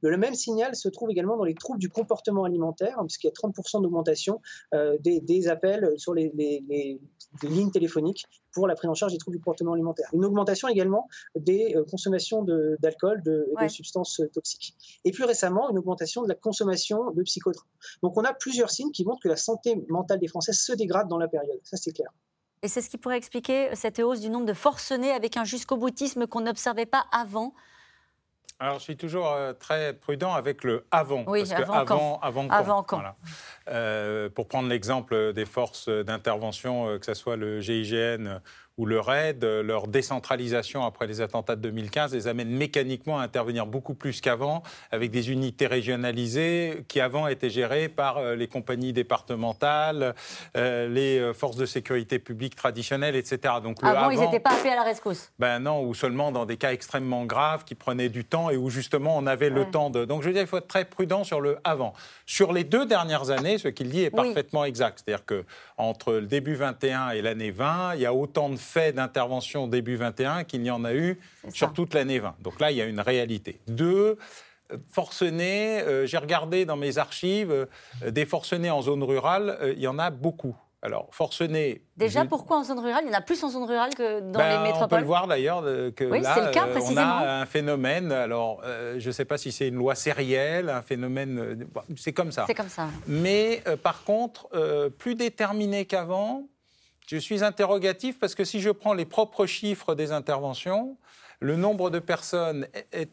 [0.00, 3.30] Le même signal se trouve également dans les troubles du comportement alimentaire, hein, puisqu'il y
[3.30, 4.40] a 30% d'augmentation
[5.00, 6.32] des, appels sur les,
[7.42, 10.08] lignes téléphoniques pour la prise en charge des troubles du comportement alimentaire.
[10.12, 12.42] Une augmentation également des euh, consommations
[12.80, 14.74] d'alcool, de, de, de, substances euh, toxiques.
[15.04, 17.66] Et plus récemment, une augmentation de la consommation de psychotropes.
[18.02, 21.08] Donc on a plusieurs signes qui montrent que la santé mentale des Français se dégrade
[21.08, 21.60] dans la période.
[21.62, 22.10] Ça, c'est clair.
[22.62, 25.76] Et c'est ce qui pourrait expliquer cette hausse du nombre de forcenés avec un jusqu'au
[25.76, 27.54] boutisme qu'on n'observait pas avant
[28.62, 31.24] alors, je suis toujours euh, très prudent avec le avant.
[31.26, 32.20] Oui, parce avant, que quand?
[32.22, 33.02] avant, avant quand.
[33.68, 38.40] Euh, pour prendre l'exemple des forces d'intervention, euh, que ce soit le GIGN
[38.78, 43.66] ou le RAID, leur décentralisation après les attentats de 2015 les amène mécaniquement à intervenir
[43.66, 48.92] beaucoup plus qu'avant, avec des unités régionalisées qui avant étaient gérées par euh, les compagnies
[48.92, 50.14] départementales,
[50.56, 53.54] euh, les euh, forces de sécurité publique traditionnelles, etc.
[53.62, 55.30] Donc, avant, ils n'étaient pas appelés à la rescousse.
[55.38, 58.70] Ben non, ou seulement dans des cas extrêmement graves qui prenaient du temps et où
[58.70, 60.04] justement on avait le temps de.
[60.04, 61.92] Donc je veux dire, il faut être très prudent sur le avant.
[62.26, 65.02] Sur les deux dernières années, ce qu'il dit est parfaitement exact.
[65.04, 65.44] C'est-à-dire que
[65.76, 69.96] entre le début 21 et l'année 20, il y a autant de fait d'intervention début
[69.96, 71.18] 21 qu'il n'y en a eu
[71.52, 72.36] sur toute l'année 20.
[72.40, 73.60] Donc là, il y a une réalité.
[73.68, 74.16] Deux,
[74.90, 79.82] forcenés, euh, j'ai regardé dans mes archives, euh, des forcenés en zone rurale, euh, il
[79.82, 80.56] y en a beaucoup.
[80.84, 81.84] Alors, forcenés.
[81.96, 83.04] Déjà, pourquoi en zone rurale?
[83.04, 84.98] Il y en a plus en zone rurale que dans ben, les métropoles On peut
[84.98, 88.10] le voir d'ailleurs que là, on a un phénomène.
[88.10, 88.60] Alors,
[88.98, 91.68] je ne sais pas si c'est une loi sérielle, un phénomène.
[91.96, 92.46] c'est comme ça.
[92.48, 92.88] C'est comme ça.
[93.06, 94.48] Mais par contre,
[94.98, 96.48] plus déterminé qu'avant,
[97.06, 100.96] je suis interrogatif parce que si je prends les propres chiffres des interventions,
[101.42, 102.66] le nombre de personnes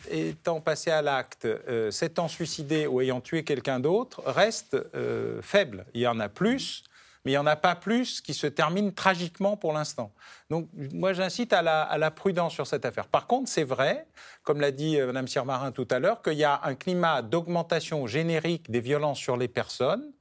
[0.09, 5.85] étant passées à l'acte, euh, s'étant suicidées ou ayant tué quelqu'un d'autre reste euh, faible.
[5.95, 6.83] Il y en a plus,
[7.25, 10.11] mais il n'y en a pas plus qui se terminent tragiquement pour l'instant.
[10.49, 13.07] Donc moi j'incite à la, prudence sur cette affaire.
[13.07, 14.05] Par contre, c'est vrai,
[14.43, 18.05] comme l'a dit euh, Mme Sirmarin tout à l'heure, qu'il y a un climat d'augmentation
[18.05, 20.11] générique des violences sur les personnes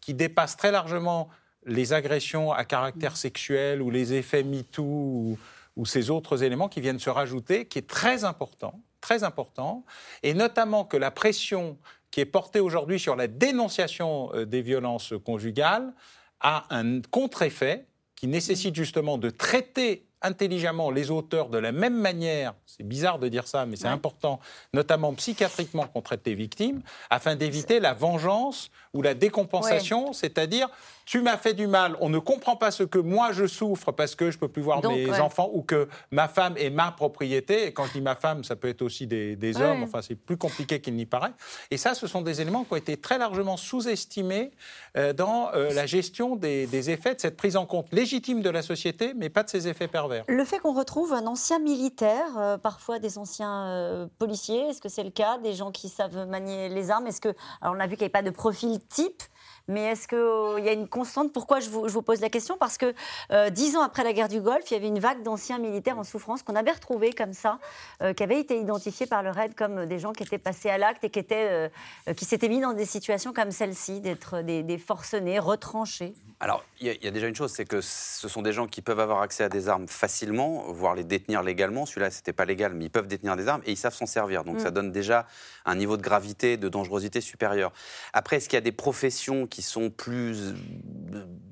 [0.00, 1.28] qui dépasse très largement
[1.66, 5.38] les agressions à caractère sexuel ou les effets MeToo ou,
[5.76, 9.84] ou ces autres éléments qui viennent se rajouter, qui est très important, très important,
[10.22, 11.76] et notamment que la pression
[12.10, 15.92] qui est portée aujourd'hui sur la dénonciation euh, des violences conjugales
[16.40, 22.54] a un contre-effet qui nécessite justement de traiter intelligemment les auteurs de la même manière,
[22.64, 24.40] c'est bizarre de dire ça, mais c'est important,
[24.72, 30.68] notamment psychiatriquement qu'on traite les victimes, afin d'éviter la vengeance ou la décompensation, c'est-à-dire
[31.06, 34.16] tu m'as fait du mal, on ne comprend pas ce que moi je souffre parce
[34.16, 37.68] que je peux plus voir mes enfants ou que ma femme est ma propriété.
[37.68, 39.84] Et quand je dis ma femme, ça peut être aussi des, hommes.
[39.84, 41.32] Enfin, c'est plus compliqué qu'il n'y paraît.
[41.70, 44.50] Et ça, ce sont des éléments qui ont été très largement sous-estimés
[44.96, 48.62] euh, dans euh, la gestion des, effets de cette prise en compte légitime de la
[48.62, 50.24] société, mais pas de ses effets pervers.
[50.26, 55.04] Le fait qu'on retrouve un ancien militaire, euh, parfois des anciens policiers, est-ce que c'est
[55.04, 55.38] le cas?
[55.38, 57.06] Des gens qui savent manier les armes?
[57.06, 59.22] Est-ce que alors on a vu qu'il n'y avait pas de profil type
[59.68, 61.32] mais est-ce qu'il y a une constante?
[61.32, 62.56] Pourquoi je vous, je vous, pose la question?
[62.56, 62.94] Parce que
[63.32, 65.98] euh, dix ans après la guerre du Golfe, il y avait une vague d'anciens militaires
[65.98, 67.58] en souffrance qu'on avait retrouvés comme ça,
[68.02, 70.78] euh, qui avaient été identifiés par le RAID comme des gens qui étaient passés à
[70.78, 71.70] l'acte et qui, étaient,
[72.06, 76.14] euh, qui s'étaient mis dans des situations comme celle-ci, d'être des, des, forcenés, retranchés.
[76.38, 78.82] Alors, il y, y, a déjà une chose, c'est que ce sont des gens qui
[78.82, 81.86] peuvent avoir accès à des armes facilement, voire les détenir légalement.
[81.86, 84.44] Celui-là, c'était pas légal, mais ils peuvent détenir des armes et ils savent s'en servir.
[84.44, 84.60] Donc, mm.
[84.60, 85.26] ça donne déjà
[85.64, 87.72] un niveau de gravité, de dangerosité supérieur.
[88.12, 90.54] Après, est-ce qu'il y a des professions qui sont plus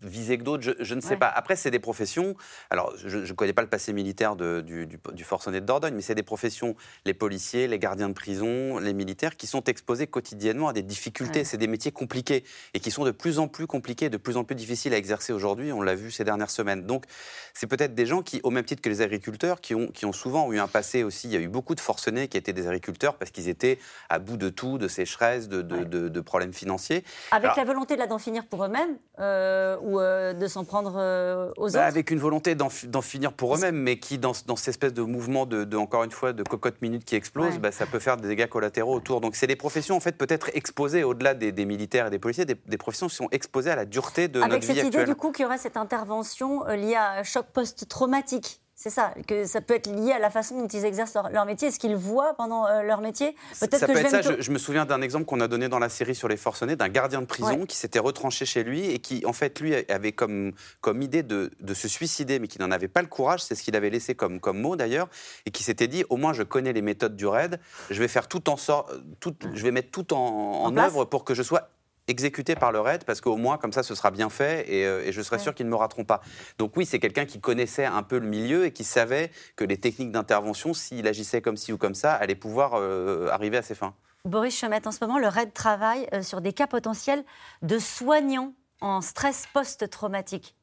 [0.03, 1.17] visées que d'autres je, je, ne sais ouais.
[1.17, 1.29] pas.
[1.29, 2.35] Après, c'est des professions.
[2.71, 5.95] Alors, je ne connais pas le passé militaire de, du, du, du, forcené de Dordogne,
[5.95, 10.07] mais c'est des professions, les policiers, les gardiens de prison, les militaires, qui sont exposés
[10.07, 11.41] quotidiennement à des difficultés.
[11.41, 11.45] Ouais.
[11.45, 14.45] C'est des métiers compliqués et qui sont de plus en plus compliqués, de plus en
[14.45, 15.73] plus difficiles à exercer aujourd'hui.
[15.73, 16.87] On l'a vu ces dernières semaines.
[16.87, 17.05] Donc,
[17.53, 20.13] c'est peut-être des gens qui, au même titre que les agriculteurs, qui ont, qui ont
[20.13, 21.29] souvent eu un passé aussi.
[21.29, 24.19] Il y a eu beaucoup de forcenés qui étaient des agriculteurs parce qu'ils étaient à
[24.19, 25.85] bout de tout, de sécheresse, de, de, ouais.
[25.85, 27.05] de, de problèmes financiers.
[27.31, 31.51] Avec Alors, la volonté d'en finir pour eux-mêmes euh, ou euh, de s'en prendre euh,
[31.57, 34.69] aux autres bah, Avec une volonté d'en finir pour eux-mêmes, mais qui, dans, dans, cette
[34.69, 37.59] espèce de mouvement, de, encore une fois, de cocotte minute qui explose, ouais.
[37.59, 39.21] bah, ça peut faire des dégâts collatéraux autour.
[39.21, 42.45] Donc c'est des professions, en fait, peut-être exposées, au-delà des, des, militaires et des policiers,
[42.45, 44.87] des, des, professions qui sont exposées à la dureté de Avec notre vie actuelle.
[44.87, 48.61] Avec cette idée, du coup, qu'il y aurait cette intervention liée à un choc post-traumatique
[48.77, 51.47] c'est ça, que ça peut être lié à la façon dont ils exercent leur, leur
[51.47, 53.37] métier, ce qu'ils voient pendant euh, leur métier.
[53.61, 54.23] Peut-être ça que peut je être ça.
[54.23, 56.75] Je, je, me souviens d'un exemple qu'on a donné dans la série sur les forcenés,
[56.75, 57.67] d'un gardien de prison ouais.
[57.67, 61.53] qui s'était retranché chez lui et qui, en fait, lui avait comme, comme idée de,
[61.61, 63.43] de se suicider, mais qui n'en avait pas le courage.
[63.43, 65.09] C'est ce qu'il avait laissé comme, comme mot d'ailleurs,
[65.47, 67.61] et qui s'était dit au moins je connais les méthodes du raid,
[67.91, 71.05] je vais faire tout en sort, tout, je vais mettre tout en, en, en œuvre
[71.05, 71.69] pour que je sois
[72.09, 75.05] exécuté par le RAID parce qu'au moins comme ça ce sera bien fait et, euh,
[75.05, 75.43] et je serai ouais.
[75.43, 76.21] sûr qu'ils ne me rateront pas.
[76.59, 79.79] Donc oui, c'est quelqu'un qui connaissait un peu le milieu et qui savait que les
[79.79, 83.75] techniques d'intervention, s'il agissait comme ci ou comme ça, allaient pouvoir euh, arriver à ses
[83.75, 83.95] fins.
[84.25, 87.25] Boris Chemet, en ce moment, le RAID travaille euh, sur des cas potentiels
[87.61, 90.57] de soignants en stress post-traumatique.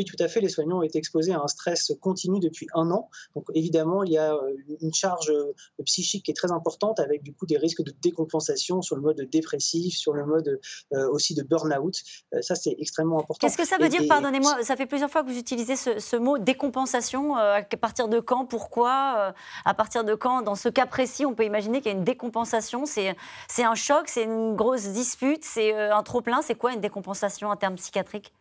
[0.00, 0.40] Oui, tout à fait.
[0.40, 3.10] Les soignants ont été exposés à un stress continu depuis un an.
[3.36, 5.52] Donc, évidemment, il y a euh, une charge euh,
[5.84, 9.20] psychique qui est très importante avec du coup des risques de décompensation sur le mode
[9.30, 10.58] dépressif, sur le mode
[10.94, 11.96] euh, aussi de burn-out.
[12.32, 13.46] Euh, ça, c'est extrêmement important.
[13.46, 16.16] Qu'est-ce que ça veut dire, pardonnez-moi Ça fait plusieurs fois que vous utilisez ce, ce
[16.16, 17.36] mot décompensation.
[17.36, 19.34] Euh, à partir de quand Pourquoi
[19.66, 22.04] À partir de quand Dans ce cas précis, on peut imaginer qu'il y a une
[22.04, 22.86] décompensation.
[22.86, 23.14] C'est
[23.58, 26.40] un choc, c'est une grosse dispute, c'est un trop-plein.
[26.42, 28.32] C'est quoi une décompensation en termes psychiatriques?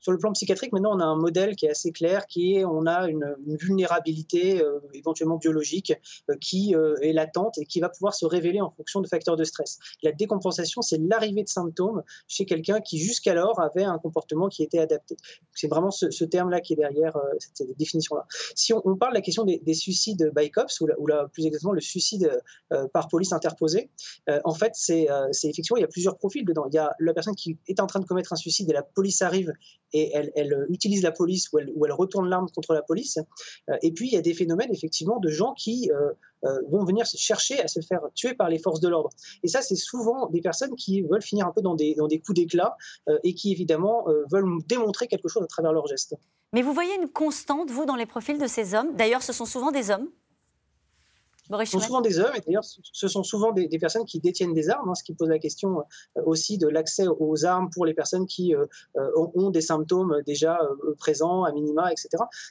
[0.00, 2.64] Sur le plan psychiatrique, maintenant, on a un modèle qui est assez clair, qui est
[2.64, 5.92] on a une, vulnérabilité euh, éventuellement biologique
[6.30, 9.36] euh, qui euh, est latente et qui va pouvoir se révéler en fonction de facteurs
[9.36, 9.78] de stress.
[10.02, 14.78] La décompensation, c'est l'arrivée de symptômes chez quelqu'un qui jusqu'alors avait un comportement qui était
[14.78, 15.16] adapté.
[15.54, 18.26] C'est vraiment ce, terme-là qui est derrière cette définition-là.
[18.54, 20.86] Si on, parle de la question des, des suicides by cops, ou,
[21.32, 22.30] plus exactement le suicide
[22.92, 23.90] par police interposée,
[24.44, 25.08] en fait, c'est
[25.44, 26.66] effectivement, il y a plusieurs profils dedans.
[26.70, 28.82] Il y a la personne qui est en train de commettre un suicide et la
[28.82, 29.52] police arrive
[29.92, 33.18] et elle, elle, utilise la police ou elle, ou elle retourne l'arme contre la police.
[33.70, 36.12] Euh, et puis, il y a des phénomènes, effectivement, de gens qui euh,
[36.44, 39.10] euh, vont venir chercher à se faire tuer par les forces de l'ordre.
[39.42, 42.20] Et ça, c'est souvent des personnes qui veulent finir un peu dans des, dans des
[42.20, 42.76] coups d'éclat
[43.08, 46.14] euh, et qui, évidemment, euh, veulent démontrer quelque chose à travers leurs gestes.
[46.52, 48.94] Mais vous voyez une constante, vous, dans les profils de ces hommes?
[48.96, 50.08] D'ailleurs, ce sont souvent des hommes?
[51.50, 54.54] Ce sont souvent des hommes, et d'ailleurs, ce sont souvent des, des, personnes qui détiennent
[54.54, 55.80] des armes, hein, ce qui pose la question
[56.16, 60.22] euh, aussi de l'accès aux armes pour les personnes qui euh, euh ont, des symptômes
[60.26, 60.58] déjà
[60.98, 62.08] présents, à minima, etc.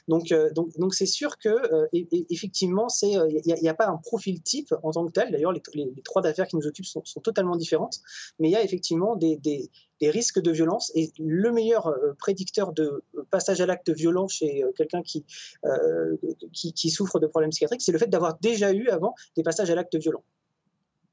[0.08, 1.56] Donc, euh, donc, donc c'est sûr que
[1.92, 5.30] effectivement, c'est il n'y a, a, pas un profil type en tant que tel.
[5.30, 8.00] D'ailleurs, les, les, les, trois affaires qui nous occupent sont, sont totalement différentes,
[8.38, 10.92] mais il y a effectivement des, des des risques de violence.
[10.94, 15.24] Et le meilleur euh, prédicteur de passage à l'acte violent chez euh, quelqu'un qui,
[15.64, 16.16] euh,
[16.52, 19.70] qui, qui, souffre de problèmes psychiatriques, c'est le fait d'avoir déjà eu avant des passages
[19.70, 20.22] à l'acte violent.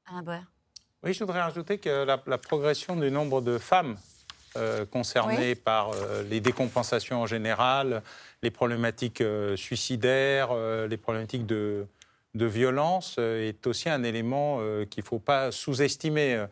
[0.06, 0.40] Ah ouais.
[1.02, 3.96] Oui, je voudrais rajouter que la, la progression du nombre de femmes
[4.56, 5.54] euh, concernées oui.
[5.54, 8.02] par euh, les décompensations en général,
[8.42, 10.54] les problématiques euh, suicidaires,
[10.88, 11.86] les problématiques de,
[12.34, 16.46] de violence est aussi un élément qu'il ne faut pas sous-estimer.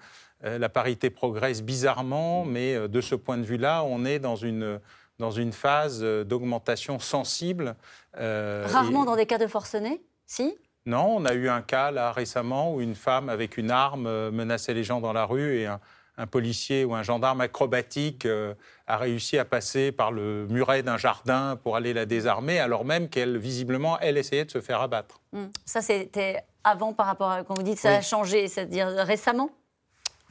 [0.44, 4.36] Euh, la parité progresse bizarrement, mais euh, de ce point de vue-là, on est dans
[4.36, 4.80] une,
[5.18, 7.76] dans une phase euh, d'augmentation sensible.
[8.14, 9.06] Rarement et...
[9.06, 10.56] dans des cas de forcenés, si?
[10.86, 14.74] Non, on a eu un cas là récemment où une femme avec une arme menaçait
[14.74, 15.80] les gens dans la rue et un,
[16.16, 18.54] un policier ou un gendarme acrobatique euh,
[18.86, 23.08] a réussi à passer par le muret d'un jardin pour aller la désarmer, alors même
[23.08, 25.20] qu'elle, visiblement, elle essayait de se faire abattre.
[25.32, 25.44] Mmh.
[25.64, 27.96] Ça, c'était avant par rapport à, quand vous dites, ça oui.
[27.96, 29.50] a changé, c'est-à-dire récemment?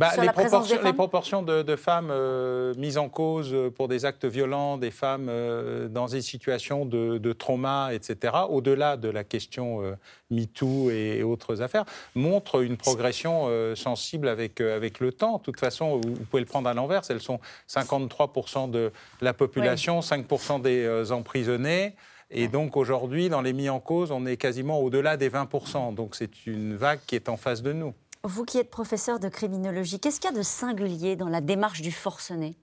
[0.04, 3.10] Bah, sur les, la proportions, des les femmes proportions de, de femmes euh, mises en
[3.10, 8.36] cause pour des actes violents, des femmes euh, dans des situations de, de trauma, etc.,
[8.50, 9.96] au-delà de la question euh,
[10.30, 11.86] MeToo et, et autres affaires,
[12.16, 15.38] montrent une progression euh, sensible avec, euh, avec le temps.
[15.38, 17.39] De toute façon, vous, vous pouvez le prendre à l'envers, elles sont
[17.70, 21.96] 53% de la population, 5% des euh, emprisonnés.
[22.36, 25.94] Et donc aujourd'hui, dans les mis en cause, on est quasiment au-delà des 20%.
[25.94, 27.94] Donc c'est une vague qui est en face de nous.
[28.25, 31.81] Vous qui êtes professeur de criminologie, qu'est-ce qu'il y a de singulier dans la démarche
[31.81, 32.55] du forcené?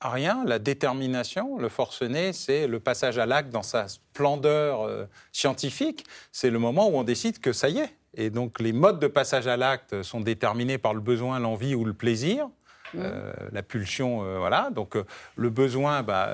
[0.00, 6.06] Rien, la détermination, le forcené, c'est le passage à l'acte dans sa splendeur euh, scientifique.
[6.32, 7.94] C'est le moment où on décide que ça y est.
[8.14, 11.84] Et donc les modes de passage à l'acte sont déterminés par le besoin, l'envie ou
[11.84, 12.48] le plaisir.
[12.94, 14.70] Euh, la pulsion, euh, voilà.
[14.70, 15.04] Donc euh,
[15.36, 16.30] le besoin, bah,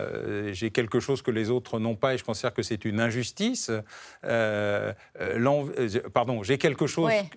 [0.53, 3.71] j'ai quelque chose que les autres n'ont pas et je considère que c'est une injustice.
[6.15, 7.29] Pardon, j'ai quelque chose Ouais.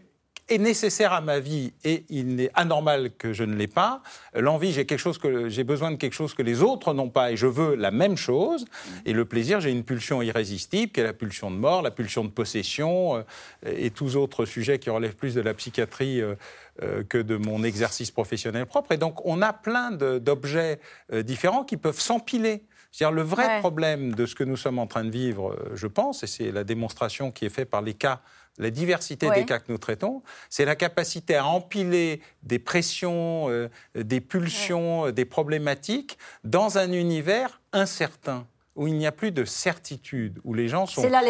[0.51, 4.01] Est nécessaire à ma vie et il est anormal que je ne l'ai pas.
[4.35, 7.31] L'envie, j'ai quelque chose que j'ai besoin de quelque chose que les autres n'ont pas
[7.31, 8.65] et je veux la même chose.
[9.05, 12.23] Et le plaisir, j'ai une pulsion irrésistible qui est la pulsion de mort, la pulsion
[12.23, 13.21] de possession euh,
[13.65, 16.21] et tous autres sujets qui relèvent plus de la psychiatrie.
[16.21, 16.35] euh,
[16.81, 18.93] euh, que de mon exercice professionnel propre.
[18.93, 20.79] Et donc, on a plein d'objets
[21.11, 22.63] différents qui peuvent s'empiler.
[22.93, 23.59] C'est-à-dire, le vrai Ouais.
[23.59, 26.63] problème de ce que nous sommes en train de vivre, je pense, et c'est la
[26.63, 28.21] démonstration qui est faite par les cas,
[28.57, 29.35] la diversité Ouais.
[29.39, 35.07] des cas que nous traitons, c'est la capacité à empiler des pressions, euh, des pulsions,
[35.07, 40.53] euh, des problématiques dans un univers incertain où il n'y a plus de certitude, où
[40.53, 41.21] les gens sont là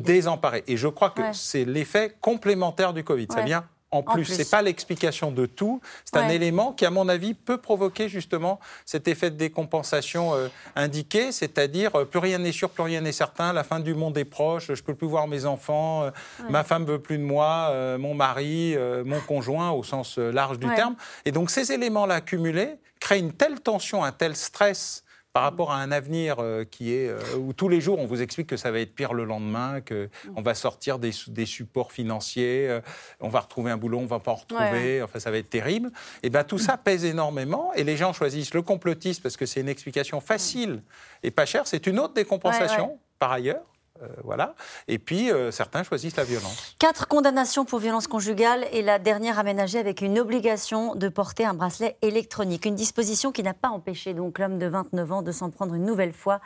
[0.00, 0.64] désemparés.
[0.66, 1.30] Et je crois que Ouais.
[1.32, 3.26] c'est l'effet complémentaire du Covid.
[3.30, 4.24] Ça vient en plus.
[4.24, 4.34] plus.
[4.34, 5.80] C'est pas l'explication de tout.
[6.04, 10.48] C'est un élément qui, à mon avis, peut provoquer justement cet effet de décompensation euh,
[10.76, 14.16] indiqué, c'est-à-dire euh, plus rien n'est sûr, plus rien n'est certain, la fin du monde
[14.18, 16.10] est proche, je peux plus voir mes enfants, euh,
[16.48, 20.76] ma femme veut plus de moi, mon mari, mon conjoint au sens large du Ouais.
[20.76, 20.94] terme.
[21.24, 25.76] Et donc ces éléments-là accumulés créent une telle tension, un tel stress par rapport à
[25.76, 28.70] un avenir euh, qui est euh, où tous les jours on vous explique que ça
[28.72, 32.80] va être pire le lendemain, que on va sortir des, su- des supports financiers, euh,
[33.20, 35.50] on va retrouver un boulot, on va pas en retrouver, Ouais, enfin ça va être
[35.50, 35.90] terrible.
[36.24, 39.60] Et ben tout ça pèse énormément et les gens choisissent le complotiste parce que c'est
[39.60, 40.82] une explication facile
[41.22, 41.66] et pas chère.
[41.66, 42.98] C'est une autre décompensation Ouais, ouais.
[43.20, 43.62] par ailleurs,
[44.02, 44.54] euh, voilà.
[44.88, 46.74] Et puis euh, certains choisissent la violence.
[46.78, 51.54] Quatre condamnations pour violence conjugale et la dernière aménagée avec une obligation de porter un
[51.54, 52.64] bracelet électronique.
[52.64, 55.84] Une disposition qui n'a pas empêché donc l'homme de 29 ans de s'en prendre une
[55.84, 56.40] nouvelle fois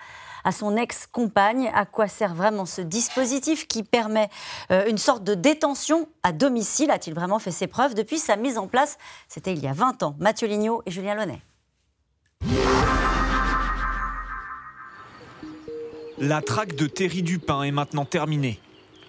[0.45, 1.71] à son ex-compagne.
[1.75, 4.29] À quoi sert vraiment ce dispositif qui permet
[4.71, 6.91] euh, une sorte de détention à domicile?
[6.91, 8.99] A-t-il vraiment fait ses preuves depuis sa mise en place?
[9.29, 10.17] C'était il y a 20 ans.
[10.19, 11.41] Mathieu Lignot et Julien Launay.
[16.27, 18.59] La traque de Terry Dupin est maintenant terminée.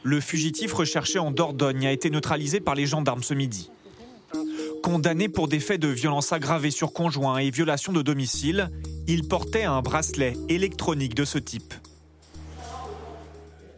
[0.04, 3.72] Le fugitif recherché en Dordogne a été neutralisé par les gendarmes ce midi.
[4.84, 8.70] Condamné pour des faits de violence aggravée sur conjoint et violation de domicile,
[9.08, 11.74] il portait un bracelet électronique de ce type.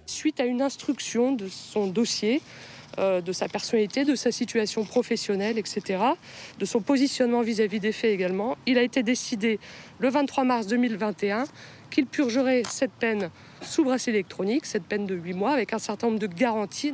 [0.08, 2.41] Suite à une instruction de son dossier,
[2.97, 6.02] euh, de sa personnalité, de sa situation professionnelle, etc.,
[6.58, 9.60] de son positionnement vis-à-vis des faits également, il a été décidé
[10.00, 11.45] le 23 mars 2021
[11.89, 13.30] qu'il purgerait cette peine
[13.62, 16.93] sous bracelet électronique, cette peine de 8 mois, avec un certain nombre de garanties.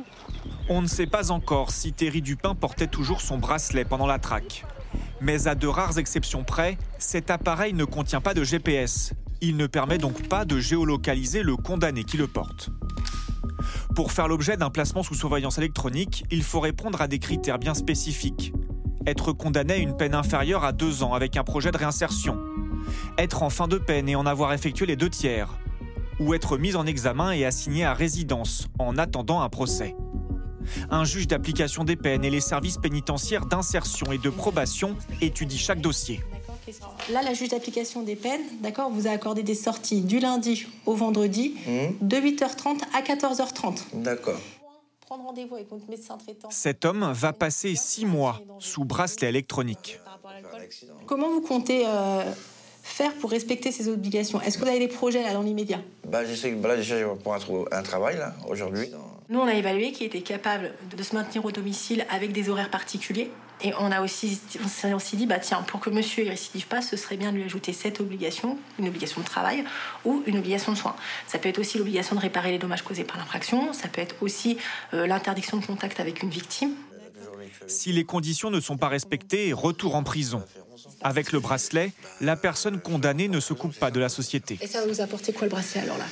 [0.68, 4.64] On ne sait pas encore si Terry Dupin portait toujours son bracelet pendant la traque.
[5.20, 9.12] Mais à de rares exceptions près, cet appareil ne contient pas de GPS.
[9.40, 12.70] Il ne permet donc pas de géolocaliser le condamné qui le porte.
[13.94, 17.74] Pour faire l'objet d'un placement sous surveillance électronique, il faut répondre à des critères bien
[17.74, 18.52] spécifiques.
[19.06, 22.38] Être condamné à une peine inférieure à deux ans avec un projet de réinsertion.
[23.18, 25.58] Être en fin de peine et en avoir effectué les deux tiers.
[26.20, 29.94] Ou être mis en examen et assigné à résidence en attendant un procès.
[30.90, 35.80] Un juge d'application des peines et les services pénitentiaires d'insertion et de probation étudient chaque
[35.80, 36.20] dossier.
[37.10, 40.94] Là, la juge d'application des peines, d'accord, vous a accordé des sorties du lundi au
[40.94, 41.54] vendredi
[42.00, 44.02] de 8h30 à 14h30.
[44.02, 44.40] D'accord.
[45.06, 46.48] Prendre rendez-vous avec votre médecin traitant.
[46.50, 50.00] Cet homme va passer six mois sous bracelet électronique.
[51.06, 52.22] Comment vous comptez euh,
[52.84, 54.40] faire pour respecter ces obligations?
[54.40, 55.80] Est-ce que vous avez des projets là dans l'immédiat?
[56.06, 58.90] Bah, j'essaie, bah là, déjà, je vais pouvoir trouver un travail, là, aujourd'hui.
[59.30, 62.70] Nous, on a évalué qu'il était capable de se maintenir au domicile avec des horaires
[62.70, 63.30] particuliers.
[63.62, 66.66] Et on a aussi, on s'est aussi dit, bah tiens, pour que monsieur ne récidive
[66.66, 69.64] pas, ce serait bien de lui ajouter cette obligation, une obligation de travail
[70.04, 70.96] ou une obligation de soins.
[71.26, 73.72] Ça peut être aussi l'obligation de réparer les dommages causés par l'infraction.
[73.72, 74.58] Ça peut être aussi
[74.92, 76.72] euh, l'interdiction de contact avec une victime.
[77.66, 80.42] Si les conditions ne sont pas respectées, retour en prison.
[81.02, 84.58] Avec le bracelet, la personne condamnée ne se coupe pas de la société.
[84.60, 86.06] Et ça va vous apporter quoi le bracelet alors là?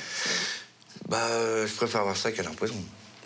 [1.09, 2.75] Bah, euh, je préfère avoir ça qu'aller en prison,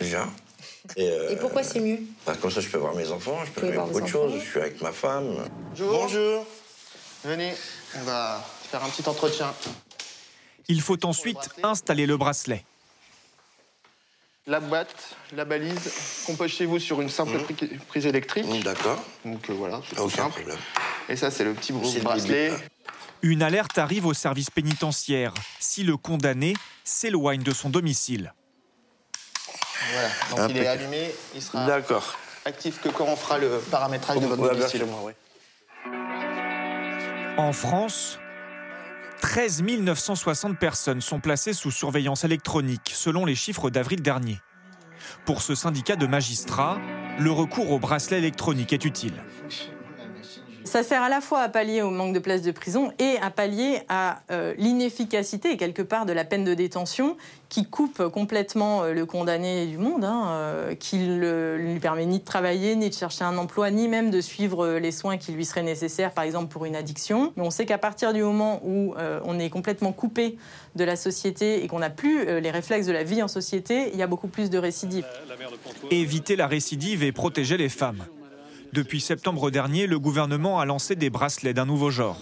[0.00, 0.26] déjà.
[0.96, 2.00] Et, euh, Et pourquoi c'est mieux?
[2.26, 4.10] Bah, Comme ça, je peux voir mes enfants, je peux faire voir beaucoup vos de
[4.10, 4.32] choses.
[4.32, 4.42] enfants.
[4.44, 5.44] Je suis avec ma femme.
[5.70, 5.92] Bonjour.
[5.92, 6.46] Bonjour.
[7.24, 7.52] Venez,
[7.96, 9.52] on va faire un petit entretien.
[10.68, 12.64] Il faut ensuite installer le bracelet.
[14.48, 18.46] La boîte, la balise, qu'on pose chez vous sur une simple pri- prise électrique.
[18.64, 18.98] D'accord.
[19.24, 20.30] Donc euh, voilà, c'est tout Aucun simple.
[20.36, 20.56] problème.
[21.10, 22.52] Et ça, c'est le petit bracelet.
[23.20, 28.32] Une alerte arrive au service pénitentiaire si le condamné s'éloigne de son domicile.
[29.92, 30.08] Voilà,
[30.48, 32.16] donc il est allumé, il sera D'accord.
[32.46, 34.80] actif que quand on fera le paramétrage de votre Ouais, domicile.
[34.80, 35.14] chez moi, ouais.
[37.36, 38.18] En France,
[39.20, 44.40] 13 960 personnes sont placées sous surveillance électronique, selon les chiffres d'avril dernier.
[45.24, 46.78] Pour ce syndicat de magistrats,
[47.18, 49.14] le recours au bracelet électronique est utile.
[50.68, 53.30] Ça sert à la fois à pallier au manque de places de prison et à
[53.30, 57.16] pallier à euh, l'inefficacité, quelque part, de la peine de détention
[57.48, 62.18] qui coupe complètement euh, le condamné du monde, hein, euh, qui ne lui permet ni
[62.18, 65.46] de travailler, ni de chercher un emploi, ni même de suivre les soins qui lui
[65.46, 67.32] seraient nécessaires, par exemple pour une addiction.
[67.38, 68.94] On sait qu'à partir du moment où
[69.24, 70.36] on est complètement coupé
[70.76, 73.98] de la société et qu'on n'a plus les réflexes de la vie en société, il
[73.98, 75.06] y a beaucoup plus de récidives.
[75.90, 78.04] Éviter la récidive et protéger les femmes.
[78.72, 82.18] Depuis septembre dernier, le gouvernement a lancé des bracelets d'un nouveau genre.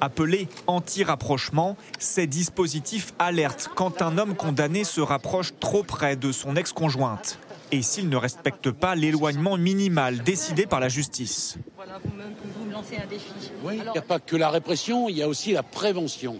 [0.00, 6.54] Appelés anti-rapprochement, ces dispositifs alertent quand un homme condamné se rapproche trop près de son
[6.54, 7.40] ex-conjointe
[7.72, 11.58] et s'il ne respecte pas l'éloignement minimal décidé par la justice.
[11.76, 13.32] Voilà, vous me, vous me lancez un défi.
[13.64, 16.38] Oui, il n'y a pas que la répression, il y a aussi la prévention.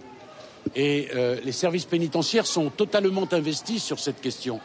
[0.75, 4.59] Et euh, les services pénitentiaires sont totalement investis sur cette question.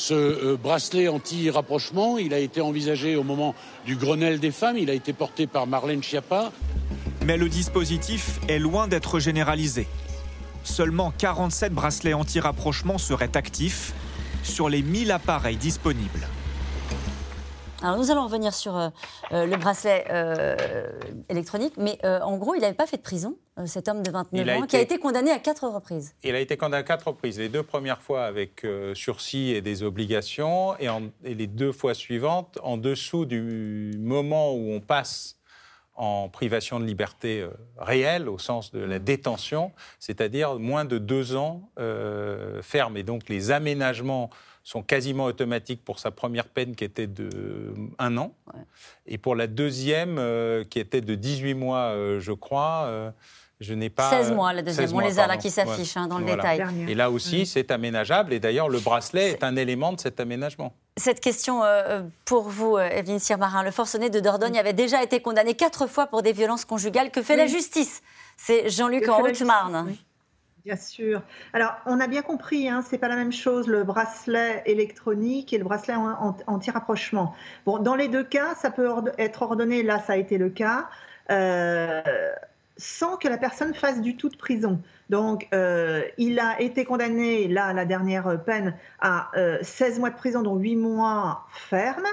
[0.00, 4.88] Ce euh, bracelet anti-rapprochement, il a été envisagé au moment du Grenelle des femmes, il
[4.88, 6.52] a été porté par Marlène Schiappa.
[7.26, 9.86] Mais le dispositif est loin d'être généralisé.
[10.64, 13.92] Seulement 47 bracelets anti-rapprochement seraient actifs
[14.42, 16.26] sur les 1000 appareils disponibles.
[17.82, 18.88] Alors nous allons revenir sur euh,
[19.32, 20.56] euh, le bracelet euh,
[21.28, 23.36] électronique, mais euh, en gros, il n'avait pas fait de prison,
[23.66, 26.14] cet homme de 29 Il a ans, qui a été- condamné à quatre reprises.
[26.22, 27.38] Il a été condamné à quatre reprises.
[27.38, 31.72] Les deux premières fois avec euh, sursis et des obligations, et, en- et les deux
[31.72, 35.36] fois suivantes en dessous du moment où on passe
[35.94, 41.36] en privation de liberté euh, réelle, au sens de la détention, c'est-à-dire moins de deux
[41.36, 42.96] ans euh, ferme.
[42.96, 44.30] Et donc les aménagements
[44.62, 48.34] sont quasiment automatiques pour sa première peine qui était de un an,
[49.06, 53.12] et pour la deuxième euh, qui était de 18 mois, euh, je crois.
[53.60, 54.10] Euh, je n'ai pas.
[54.10, 54.86] 16 mois, la deuxième.
[54.86, 56.36] 16 On les a là qui s'affichent, hein, dans le Voilà.
[56.42, 56.58] détail.
[56.58, 56.88] Dernière.
[56.88, 58.32] Et là aussi, c'est aménageable.
[58.32, 60.72] Et d'ailleurs, le bracelet est un élément de cet aménagement.
[60.96, 63.62] Cette question euh, pour vous, euh, Evelyne Sirmarin.
[63.62, 67.10] Le forcené de Dordogne avait déjà été condamné quatre fois pour des violences conjugales.
[67.10, 68.02] Que fait la justice?
[68.36, 69.94] C'est Jean-Luc en Haute-Marne.
[70.66, 71.22] Bien sûr.
[71.54, 75.58] Alors, on a bien compris, hein, c'est pas la même chose le bracelet électronique et
[75.58, 77.34] le bracelet en- en- anti-rapprochement.
[77.64, 79.82] Bon, dans les deux cas, ça peut ord- être ordonné.
[79.82, 80.86] Là, ça a été le cas.
[81.30, 82.02] euh,
[82.80, 84.80] sans que la personne fasse du tout de prison.
[85.10, 90.16] Donc, euh, il a été condamné, là, la dernière peine, à euh, 16 mois de
[90.16, 92.06] prison, dont 8 mois ferme.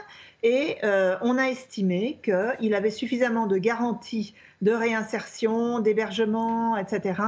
[0.43, 7.22] Et euh, on a estimé qu'il avait suffisamment de garanties de réinsertion, d'hébergement, etc.,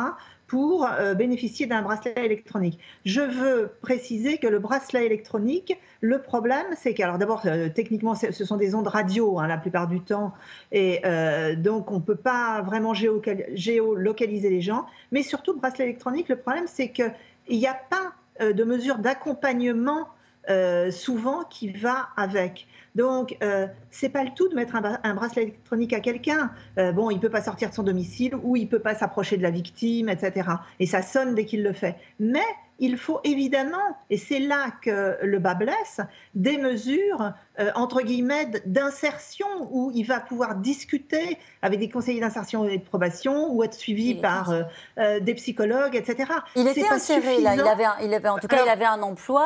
[0.50, 2.80] pour euh, bénéficier d'un bracelet électronique.
[3.06, 8.16] Je veux préciser que le bracelet électronique, le problème, c'est que, alors d'abord, euh, techniquement,
[8.16, 10.34] ce sont des ondes radio hein, la plupart du temps,
[10.72, 14.86] et euh, donc on ne peut pas vraiment géolocaliser les gens.
[15.12, 17.14] Mais surtout, le bracelet électronique, le problème, c'est qu'il
[17.50, 20.08] n'y a pas euh, de mesure d'accompagnement
[20.50, 22.68] euh, souvent qui va avec.
[22.95, 26.52] Donc, euh, c'est pas le tout de mettre un, bra- un bracelet électronique à quelqu'un.
[26.78, 29.43] Euh, bon, il peut pas sortir de son domicile ou il peut pas s'approcher de
[29.43, 30.50] la victime, etc.
[30.80, 31.95] Et ça sonne dès qu'il le fait.
[32.20, 32.43] Mais
[32.80, 33.78] il faut évidemment,
[34.10, 36.00] et c'est là que le bas blesse,
[36.36, 42.66] des mesures euh, entre guillemets d'insertion où il va pouvoir discuter avec des conseillers d'insertion
[42.68, 44.64] et de probation ou être suivi par euh,
[44.98, 46.32] euh, des psychologues, etc.
[46.56, 47.56] Il était inséré, là.
[47.56, 49.46] Il avait, un- il avait, en tout cas, Alors- il avait un emploi.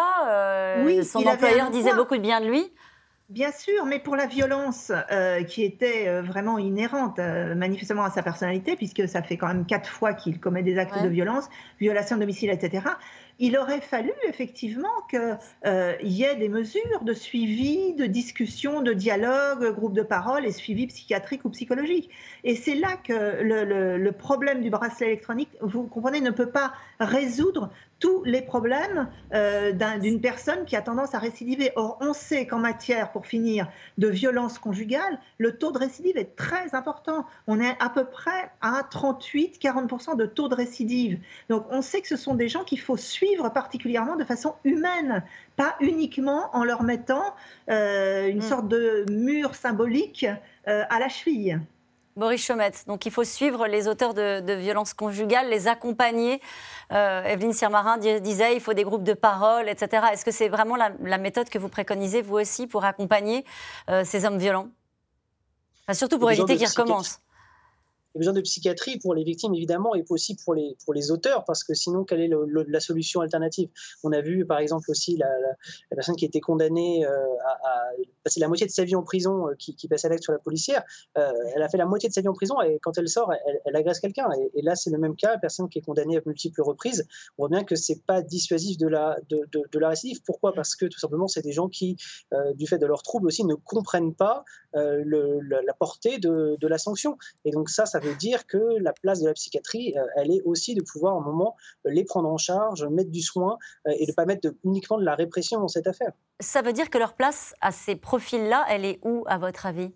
[0.85, 2.03] Oui, son employeur disait emploi.
[2.03, 2.71] beaucoup de bien de lui.
[3.29, 8.21] Bien sûr, mais pour la violence euh, qui était vraiment inhérente euh, manifestement à sa
[8.21, 11.03] personnalité, puisque ça fait quand même quatre fois qu'il commet des actes Ouais.
[11.03, 12.83] de violence, violation de domicile, etc.,
[13.45, 15.37] il aurait fallu effectivement qu'il
[16.03, 20.87] y ait des mesures de suivi, de discussion, de dialogue, groupe de parole et suivi
[20.87, 22.09] psychiatrique ou psychologique.
[22.45, 26.71] Et c'est là que le problème du bracelet électronique, vous comprenez, ne peut pas
[27.01, 27.69] résoudre
[27.99, 31.71] tous les problèmes euh, d'un- d'une personne qui a tendance à récidiver.
[31.77, 33.67] Or, on sait qu'en matière, pour finir,
[33.97, 37.25] de violence conjugale, le taux de récidive est très important.
[37.47, 41.19] On est à peu près à 38-40% de taux de récidive.
[41.49, 44.55] Donc, on sait que ce sont des gens qu'il faut suivre suivre particulièrement de façon
[44.65, 45.23] humaine,
[45.55, 47.23] pas uniquement en leur mettant
[47.69, 48.41] euh, une Mm.
[48.41, 50.25] sorte de mur symbolique
[50.67, 51.59] euh, à la cheville.
[52.15, 56.41] Boris Chomette, donc il faut suivre les auteurs de, de violences conjugales, les accompagner.
[56.91, 60.05] Euh, Evelyne Sirmarin di- disait il faut des groupes de parole, etc.
[60.13, 63.45] Est-ce que c'est vraiment la, la méthode que vous préconisez, vous aussi, pour accompagner
[63.89, 64.67] euh, ces hommes violents?
[65.87, 67.19] Enfin, Surtout pour éviter qu'ils recommencent.
[68.15, 70.93] Il y a besoin de psychiatrie pour les victimes, évidemment, et aussi pour les, pour
[70.93, 72.29] les auteurs, parce que sinon, quelle est
[72.67, 73.69] la solution alternative?
[74.03, 75.55] On a vu, par exemple, aussi la, la-
[75.91, 77.09] la personne qui été condamnée euh,
[77.45, 77.91] à,
[78.23, 80.39] passer la moitié de sa vie en prison, euh, qui, qui passait l'acte sur la
[80.39, 80.83] policière.
[81.17, 83.33] Euh, elle a fait la moitié de sa vie en prison, et quand elle sort,
[83.65, 84.29] elle, agresse quelqu'un.
[84.53, 87.07] Et, là, c'est le même cas, personne qui est condamnée à multiples reprises.
[87.37, 90.21] On voit bien que c'est pas dissuasif de la, de, de- de la récidive.
[90.25, 90.53] Pourquoi?
[90.53, 91.97] Parce que, tout simplement, c'est des gens qui,
[92.55, 94.43] du fait de leurs troubles aussi, ne comprennent pas
[94.73, 97.17] la, la portée de, de la sanction.
[97.45, 100.41] Et donc ça, ça veut dire que la place de la psychiatrie, euh, elle est
[100.43, 103.91] aussi de pouvoir, à un moment, euh, les prendre en charge, mettre du soin euh,
[103.97, 106.11] et de ne pas mettre de- uniquement de la répression dans cette affaire.
[106.39, 109.91] Ça veut dire que leur place à ces profils-là, elle est où, à votre avis?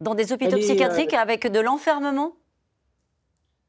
[0.00, 2.34] Dans des hôpitaux est, psychiatriques avec de l'enfermement?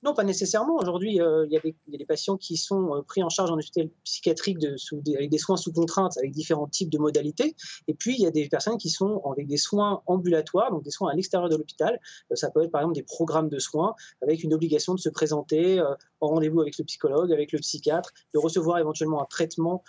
[0.03, 0.75] Non, pas nécessairement.
[0.75, 3.87] Aujourd'hui, euh, il y, a des- patients qui sont euh, pris en charge en hôpital
[4.03, 7.55] psychiatrique de, sous des- avec des soins sous contrainte, avec différents types de modalités.
[7.87, 10.91] Et puis, il y a des personnes qui sont avec des soins ambulatoires, donc des
[10.91, 12.01] soins à l'extérieur de l'hôpital.
[12.31, 15.07] Euh, ça peut être par exemple des programmes de soins avec une obligation de se
[15.07, 15.81] présenter
[16.19, 19.83] en rendez-vous avec le psychologue, avec le psychiatre, de recevoir éventuellement un traitement.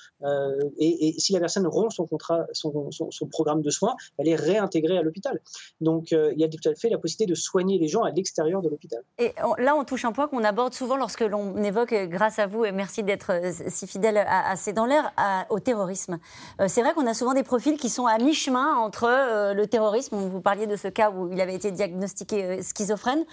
[0.79, 2.91] et, si la personne rompt son contrat, son,
[3.31, 5.41] programme de soins, elle est réintégrée à l'hôpital.
[5.81, 8.63] Donc, il y a tout à fait la possibilité de soigner les gens à l'extérieur
[8.63, 9.03] de l'hôpital.
[9.19, 12.47] Et là, on touche un point qu'on aborde souvent lorsque l'on évoque, euh, grâce à
[12.47, 15.13] vous, et merci d'être euh, si fidèle à, à C'est dans l'air,
[15.51, 16.19] au terrorisme.
[16.61, 19.05] Euh, c'est vrai qu'on a souvent des profils qui sont à mi-chemin entre
[19.55, 23.25] le terrorisme, vous parliez de ce cas où il avait été diagnostiqué schizophrène,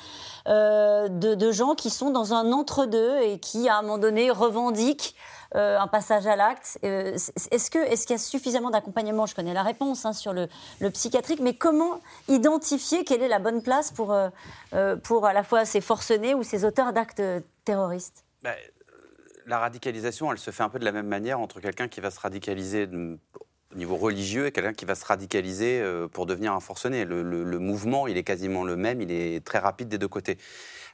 [0.45, 5.15] de gens qui sont dans un entre-deux et qui, à un moment donné, revendiquent
[5.55, 6.79] euh, un passage à l'acte.
[6.85, 7.17] Euh,
[7.51, 9.25] Est-ce qu'il y a suffisamment d'accompagnement?
[9.25, 10.47] Je connais la réponse hein, sur le,
[10.91, 11.99] psychiatrique, mais comment
[12.29, 14.29] identifier quelle est la bonne place pour, euh,
[14.71, 17.21] à la fois ces forcenés ou ces auteurs d'actes
[17.65, 18.23] terroristes?
[18.43, 18.51] Bah,
[19.45, 22.11] la radicalisation, elle se fait un peu de la même manière entre quelqu'un qui va
[22.11, 25.83] se radicaliser au niveau religieux et quelqu'un qui va se radicaliser
[26.13, 27.03] pour devenir un forcené.
[27.03, 30.37] Le mouvement, il est quasiment le même, il est très rapide des deux côtés.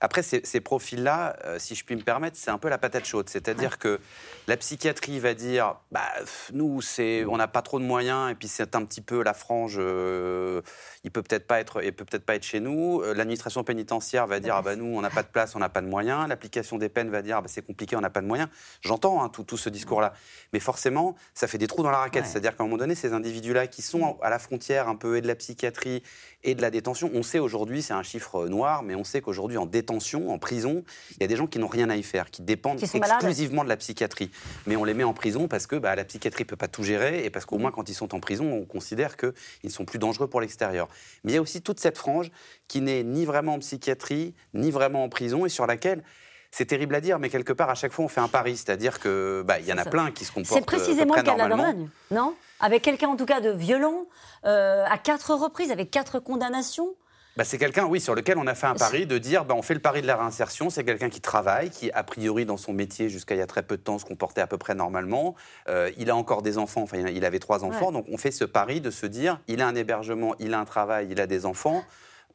[0.01, 3.05] Après, ces, ces profils-là, euh, si je puis me permettre, c'est un peu la patate
[3.05, 3.29] chaude.
[3.29, 3.99] C'est-à-dire que
[4.47, 6.07] la psychiatrie va dire, bah,
[6.53, 9.33] nous, c'est, on n'a pas trop de moyens, et puis c'est un petit peu la
[9.33, 10.61] frange, euh,
[11.03, 13.01] il peut peut-être pas être, il peut peut-être pas être chez nous.
[13.01, 15.69] Euh, L'administration pénitentiaire va dire, ah bah nous, on n'a pas de place, on n'a
[15.69, 16.27] pas de moyens.
[16.27, 18.49] L'application des peines va dire, ah bah, c'est compliqué, on n'a pas de moyens.
[18.81, 20.13] J'entends hein, tout, tout ce discours-là,
[20.53, 22.25] mais forcément, ça fait des trous dans la raquette.
[22.25, 25.21] C'est-à-dire qu'à un moment donné, ces individus-là qui sont à la frontière un peu et
[25.21, 26.03] de la psychiatrie
[26.43, 29.57] et de la détention, on sait aujourd'hui, c'est un chiffre noir, mais on sait qu'aujourd'hui
[29.57, 32.29] en détention, en prison, il y a des gens qui n'ont rien à y faire,
[32.31, 34.31] qui dépendent Qui exclusivement de la psychiatrie.
[34.65, 36.83] Mais on les met en prison parce que bah, la psychiatrie ne peut pas tout
[36.83, 39.99] gérer et parce qu'au moins quand ils sont en prison, on considère qu'ils sont plus
[39.99, 40.88] dangereux pour l'extérieur.
[41.23, 42.31] Mais il y a aussi toute cette frange
[42.67, 46.03] qui n'est ni vraiment en psychiatrie, ni vraiment en prison et sur laquelle
[46.51, 48.57] c'est terrible à dire, mais quelque part, à chaque fois, on fait un pari.
[48.57, 51.23] C'est-à-dire qu'il bah, y en a plein qui se comportent C'est précisément euh, à le
[51.23, 51.47] cas de la.
[51.49, 52.33] Dordogne, non?
[52.59, 54.05] Avec quelqu'un en tout cas de violent,
[54.45, 56.95] euh, à quatre reprises, avec quatre condamnations.
[57.38, 59.61] Bah, c'est quelqu'un, oui, sur lequel on a fait un pari de dire, bah, on
[59.61, 60.71] fait le pari de la réinsertion.
[60.71, 63.61] C'est quelqu'un qui travaille, qui, a priori, dans son métier, jusqu'à il y a très
[63.61, 65.35] peu de temps, se comportait à peu près normalement.
[65.69, 67.88] Euh, il a encore des enfants, enfin, il avait trois enfants.
[67.88, 67.93] Ouais.
[67.93, 70.65] Donc, on fait ce pari de se dire, il a un hébergement, il a un
[70.65, 71.83] travail, il a des enfants.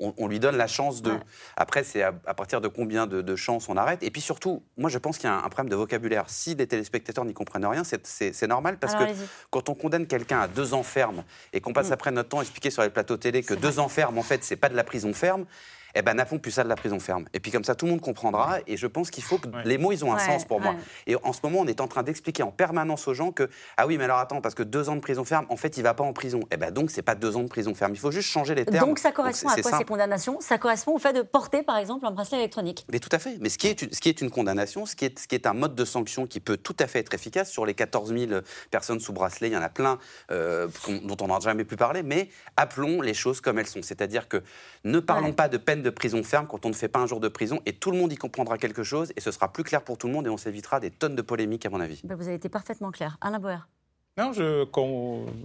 [0.02, 1.12] On, on lui donne la chance de.
[1.56, 4.02] Après, c'est à, à partir de combien de, de chances on arrête.
[4.02, 6.24] Et puis surtout, moi, je pense qu'il y a un, un problème de vocabulaire.
[6.28, 8.02] Si les téléspectateurs n'y comprennent rien, c'est-
[8.46, 9.12] normal parce Alors, que
[9.50, 11.22] quand on condamne quelqu'un à deux ans ferme
[11.52, 11.92] et qu'on passe Mm.
[11.92, 14.42] après notre temps à expliquer sur les plateaux télé que deux ans ferme, en fait,
[14.42, 15.44] c'est pas de la prison ferme,
[15.94, 17.24] eh ben n'appelons plus ça de la prison ferme.
[17.32, 18.58] Et puis comme ça, tout le monde comprendra.
[18.66, 20.74] Et je pense qu'il faut que les mots, ils ont un Ouais, sens pour moi.
[21.06, 23.86] Et en ce moment, on est en train d'expliquer en permanence aux gens que ah
[23.86, 25.94] oui, mais alors attends, parce que deux ans de prison ferme, en fait, il va
[25.94, 26.40] pas en prison.
[26.50, 27.92] Eh ben donc, c'est pas deux ans de prison ferme.
[27.94, 28.86] Il faut juste changer les termes.
[28.86, 30.38] Donc ça correspond à quoi ces condamnations?
[30.40, 32.84] Ça correspond au fait de porter par exemple un bracelet électronique.
[32.90, 33.38] Mais tout à fait.
[33.40, 35.34] Mais ce qui est une, ce qui est une condamnation, ce qui est, ce qui
[35.34, 38.14] est un mode de sanction qui peut tout à fait être efficace sur les 14
[38.16, 38.40] 000
[38.70, 39.98] personnes sous bracelet, il y en a plein
[40.30, 40.68] euh,
[41.04, 43.82] dont on n'a jamais pu parler, mais appelons les choses comme elles sont.
[43.82, 44.42] C'est-à-dire que
[44.84, 47.20] ne parlons pas de peine de prison ferme quand on ne fait pas un jour
[47.20, 49.82] de prison et tout le monde y comprendra quelque chose et ce sera plus clair
[49.82, 52.00] pour tout le monde et on s'évitera des tonnes de polémiques à mon avis.
[52.04, 53.18] Ben, vous avez été parfaitement clair.
[53.20, 53.66] Alain Boer.
[54.18, 54.66] Non, je.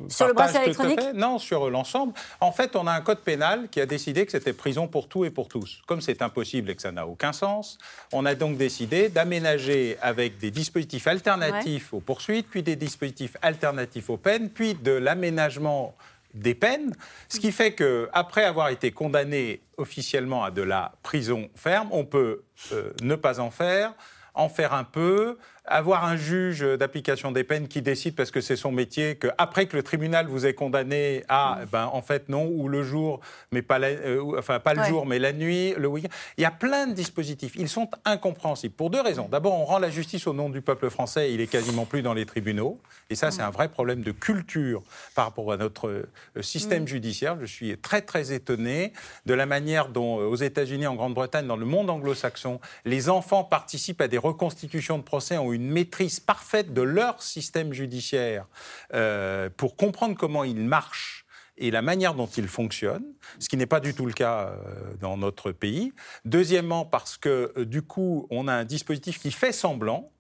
[0.10, 1.14] Sur le bracelet électronique fait.
[1.14, 2.14] Non, sur l'ensemble.
[2.42, 5.24] En fait, on a un code pénal qui a décidé que c'était prison pour tout
[5.24, 5.82] et pour tous.
[5.88, 7.78] Comme c'est impossible et que ça n'a aucun sens,
[8.12, 14.10] on a donc décidé d'aménager avec des dispositifs alternatifs aux poursuites, puis des dispositifs alternatifs
[14.10, 15.96] aux peines, puis de l'aménagement
[16.38, 16.94] des peines,
[17.30, 22.06] ce qui fait que après avoir été condamné officiellement à de la prison ferme, on
[22.06, 23.94] peut euh, ne pas en faire,
[24.34, 28.56] en faire un peu, avoir un juge d'application des peines qui décide parce que c'est
[28.56, 32.68] son métier, qu'après que le tribunal vous ait condamné à, ben, en fait non, ou
[32.68, 33.20] le jour,
[33.52, 36.10] mais pas, la, euh, enfin pas le jour, mais la nuit, le week-end.
[36.38, 37.54] Il y a plein de dispositifs.
[37.56, 39.28] Ils sont incompréhensibles pour deux raisons.
[39.30, 41.34] D'abord, on rend la justice au nom du peuple français.
[41.34, 44.84] Il est quasiment plus dans les tribunaux, et ça, c'est un vrai problème de culture
[45.16, 46.88] par rapport à notre euh, système mm.
[46.88, 47.38] judiciaire.
[47.42, 48.94] Je suis très très étonné
[49.26, 53.44] de la manière dont, euh, aux États-Unis, en Grande-Bretagne, dans le monde anglo-saxon, les enfants
[53.44, 58.48] participent à des reconstitutions de procès, ont une maîtrise parfaite de leur système judiciaire
[58.94, 61.26] euh, pour comprendre comment il marche
[61.58, 63.04] et la manière dont il fonctionne,
[63.40, 65.92] ce qui n'est pas du tout le cas euh, dans notre pays.
[66.24, 70.12] Deuxièmement, parce que euh, du coup, on a un dispositif qui fait semblant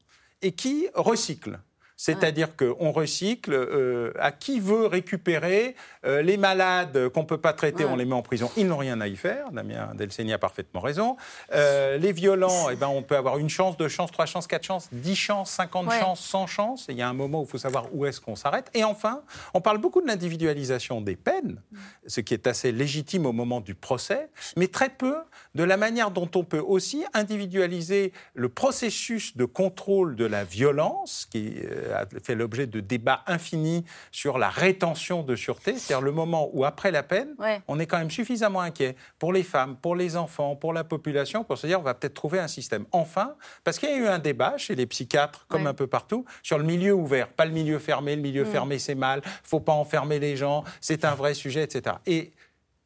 [0.42, 1.60] et qui recycle.
[1.98, 5.76] C'est-à-dire qu'on recycle euh, à qui veut récupérer
[6.06, 8.52] euh, les malades qu'on ne peut pas traiter, on les met en prison.
[8.56, 9.52] Ils n'ont rien à y faire.
[9.52, 11.18] Damien Delceni a parfaitement raison.
[11.54, 14.64] Euh, les violents, eh ben, on peut avoir une chance, deux chances, trois chances, quatre
[14.64, 16.86] chances, dix chances, cinquante chances, cent chances.
[16.88, 18.70] il y a un moment où il faut savoir où est-ce qu'on s'arrête.
[18.76, 19.22] Et enfin,
[19.56, 21.60] on parle beaucoup de l'individualisation des peines,
[22.06, 25.16] ce qui est assez légitime au moment du procès, mais très peu
[25.58, 31.28] de la manière dont on peut aussi individualiser le processus de contrôle de la violence
[31.32, 31.56] qui
[31.92, 36.64] a fait l'objet de débats infinis sur la rétention de sûreté, c'est-à-dire le moment où,
[36.64, 37.36] après la peine,
[37.68, 41.44] on est quand même suffisamment inquiet pour les femmes, pour les enfants, pour la population,
[41.44, 42.86] pour se dire on va peut-être trouver un système.
[42.92, 43.34] Enfin,
[43.64, 46.60] parce qu'il y a eu un débat chez les psychiatres, comme un peu partout, sur
[46.60, 48.16] le milieu ouvert, pas le milieu fermé.
[48.16, 48.52] Le milieu mm.
[48.52, 51.96] fermé, c'est mal, faut pas enfermer les gens, c'est un vrai sujet, etc.
[52.06, 52.32] Et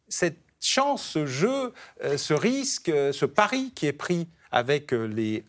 [0.08, 5.06] cette chance, ce jeu, euh, ce risque, euh, ce pari qui est pris avec euh,
[5.06, 5.44] les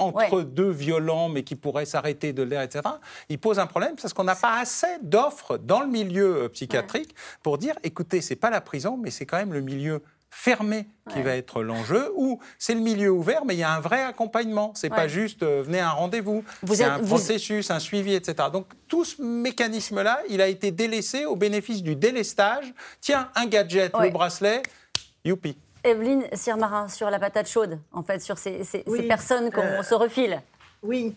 [0.00, 2.84] entre deux violents, mais qui pourraient s'arrêter de l'air, etc.,
[3.28, 7.58] il pose un problème parce qu'on n'a pas assez d'offres dans le milieu psychiatrique pour
[7.58, 10.00] dire, écoutez, c'est pas la prison, mais c'est quand même le milieu
[10.30, 13.80] fermé qui va être l'enjeu, ou c'est le milieu ouvert, mais il y a un
[13.80, 14.72] vrai accompagnement.
[14.74, 18.48] C'est pas juste euh, venez à un rendez-vous, c'est un processus, un suivi, etc.
[18.52, 22.72] Donc tout ce mécanisme-là, il a été délaissé au bénéfice du délestage.
[23.00, 24.62] Tiens, un gadget, le bracelet,
[25.24, 25.56] youpi.
[25.84, 28.64] Evelyne Sirmarin, sur la patate chaude, en fait, sur ces,
[29.08, 30.42] personnes qu'on euh, se refile.
[30.82, 31.14] Oui.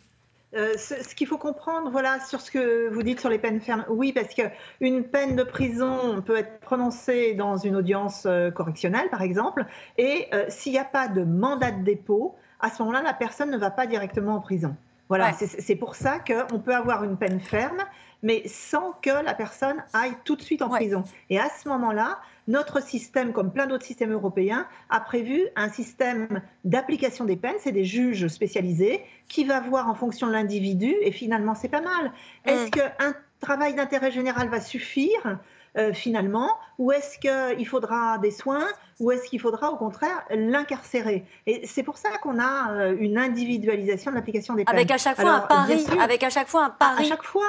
[0.54, 3.86] Euh, ce, qu'il faut comprendre, voilà, sur ce que vous dites sur les peines fermes,
[3.90, 9.22] oui, parce qu'une peine de prison peut être prononcée dans une audience euh, correctionnelle, par
[9.22, 9.66] exemple,
[9.98, 13.58] et s'il n'y a pas de mandat de dépôt, à ce moment-là, la personne ne
[13.58, 14.76] va pas directement en prison.
[15.10, 17.84] Voilà, c'est pour ça qu'on peut avoir une peine ferme,
[18.24, 21.04] mais sans que la personne aille tout de suite en prison.
[21.30, 26.42] Et à ce moment-là, notre système, comme plein d'autres systèmes européens, a prévu un système
[26.64, 27.56] d'application des peines.
[27.60, 30.94] C'est des juges spécialisés qui va voir en fonction de l'individu.
[31.02, 32.12] Et finalement, c'est pas mal.
[32.46, 32.72] Est-ce mm.
[32.72, 35.40] qu'un travail d'intérêt général va suffire
[35.78, 38.68] euh, finalement Ou est-ce qu'il faudra des soins
[39.00, 41.26] Ou est-ce qu'il faudra au contraire l'incarcérer?
[41.48, 44.76] Et c'est pour ça qu'on a euh, une individualisation de l'application des peines.
[44.76, 45.86] Avec à chaque fois un pari.
[46.00, 47.06] Avec à chaque fois un pari.
[47.06, 47.48] À chaque fois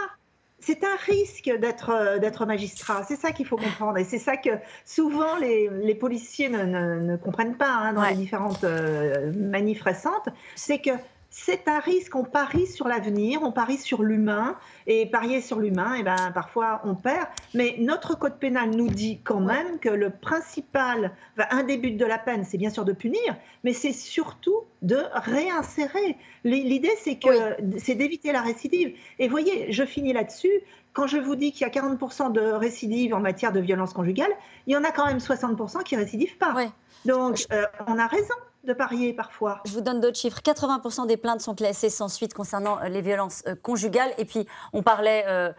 [0.62, 3.04] c'est un risque d'être euh, d'être magistrat.
[3.06, 3.98] C'est ça qu'il faut comprendre.
[3.98, 4.50] Et c'est ça que
[4.84, 10.28] souvent les, les policiers ne, ne, comprennent pas hein, dans les différentes euh, manifs récentes.
[10.54, 10.90] C'est que
[11.33, 12.14] c'est un risque.
[12.14, 14.57] On parie sur l'avenir, on parie sur l'humain.
[14.87, 17.26] Et parier sur l'humain, et eh ben, parfois on perd.
[17.55, 21.12] Mais notre code pénal nous dit quand même que le principal,
[21.51, 24.99] un des buts de la peine, c'est bien sûr de punir, mais c'est surtout de
[25.14, 26.16] réinsérer.
[26.45, 28.95] L'idée, c'est que c'est d'éviter la récidive.
[29.18, 30.53] Et voyez, je finis là-dessus.
[30.93, 34.30] Quand je vous dis qu'il y a 40% de récidive en matière de violence conjugale,
[34.66, 36.55] il y en a quand même 60% qui récidivent pas.
[37.07, 39.60] Donc, euh, on a raison de parier parfois.
[39.66, 40.40] Je vous donne d'autres chiffres.
[40.40, 44.12] 80% des plaintes sont classées sans suite concernant euh, les violences euh, conjugales.
[44.18, 45.52] Et puis, on parlait euh,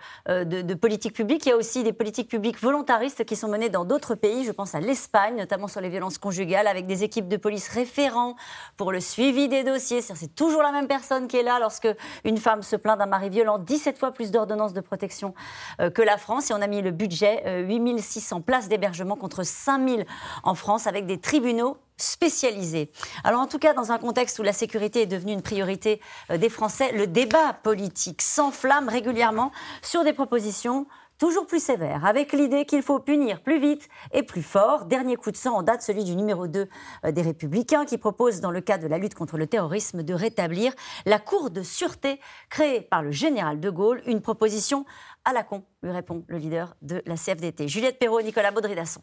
[0.46, 1.46] de, politique publique.
[1.46, 4.46] Il y a aussi des politiques publiques volontaristes qui sont menées dans d'autres pays.
[4.46, 8.36] Je pense à l'Espagne, notamment sur les violences conjugales, avec des équipes de police référents
[8.78, 10.02] pour le suivi des dossiers.
[10.02, 11.90] C'est toujours la même personne qui est là lorsque
[12.24, 13.60] une femme se plaint d'un mari violent.
[13.60, 15.34] 17 fois plus d'ordonnances de protection
[15.80, 16.52] que la France.
[16.52, 20.06] Et on a mis le budget 8600 places d'hébergement contre 5000
[20.44, 22.92] en France avec des tribunaux spécialisés.
[23.24, 26.38] Alors en tout cas, dans un contexte où la sécurité est devenue une priorité euh,
[26.38, 30.88] des Français, le débat politique s'enflamme régulièrement sur des propositions
[31.20, 34.86] toujours plus sévères, avec l'idée qu'il faut punir plus vite et plus fort.
[34.86, 36.68] Dernier coup de sang en date, celui du numéro 2
[37.06, 40.14] euh, des Républicains, qui propose, dans le cadre de la lutte contre le terrorisme, de
[40.14, 40.74] rétablir
[41.06, 42.20] la Cour de sûreté
[42.50, 44.86] créée par le général de Gaulle, une proposition
[45.24, 47.70] à la con, lui répond le leader de la CFDT.
[47.70, 49.02] Juliette Perrault, Nicolas Baudry-Dasson.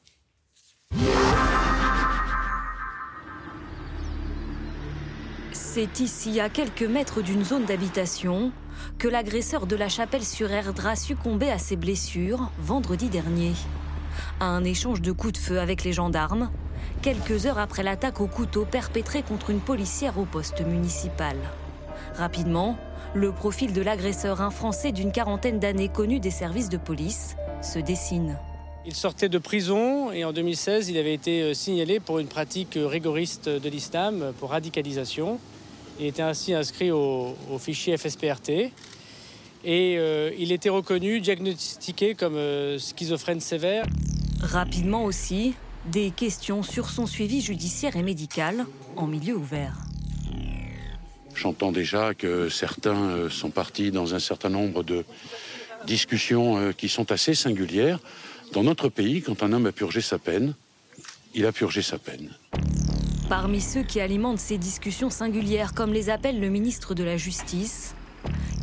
[5.72, 8.50] C'est ici, à quelques mètres d'une zone d'habitation,
[8.98, 13.52] que l'agresseur de la chapelle sur Erdre a succombé à ses blessures vendredi dernier.
[14.40, 16.50] À un échange de coups de feu avec les gendarmes,
[17.02, 21.36] quelques heures après l'attaque au couteau perpétrée contre une policière au poste municipal.
[22.16, 22.76] Rapidement,
[23.14, 27.78] Le profil de l'agresseur, un Français d'une quarantaine d'années connu des services de police, se
[27.78, 28.36] dessine.
[28.86, 32.76] Il sortait de prison et en 2016, il avait été euh, signalé pour une pratique
[32.76, 35.38] euh, rigoriste de l'islam, pour radicalisation.
[36.00, 38.72] Il était ainsi inscrit au, fichier FSPRT
[39.64, 42.38] et il était reconnu, diagnostiqué comme
[42.78, 43.84] schizophrène sévère.
[44.40, 45.52] Rapidement aussi,
[45.92, 48.64] des questions sur son suivi judiciaire et médical
[48.96, 49.74] en milieu ouvert.
[51.34, 55.04] J'entends déjà que certains sont partis dans un certain nombre de
[55.86, 57.98] discussions qui sont assez singulières.
[58.52, 60.54] Dans notre pays, quand un homme a purgé sa peine,
[61.34, 62.30] il a purgé sa peine.
[63.30, 67.94] Parmi ceux qui alimentent ces discussions singulières, comme les appelle le ministre de la Justice,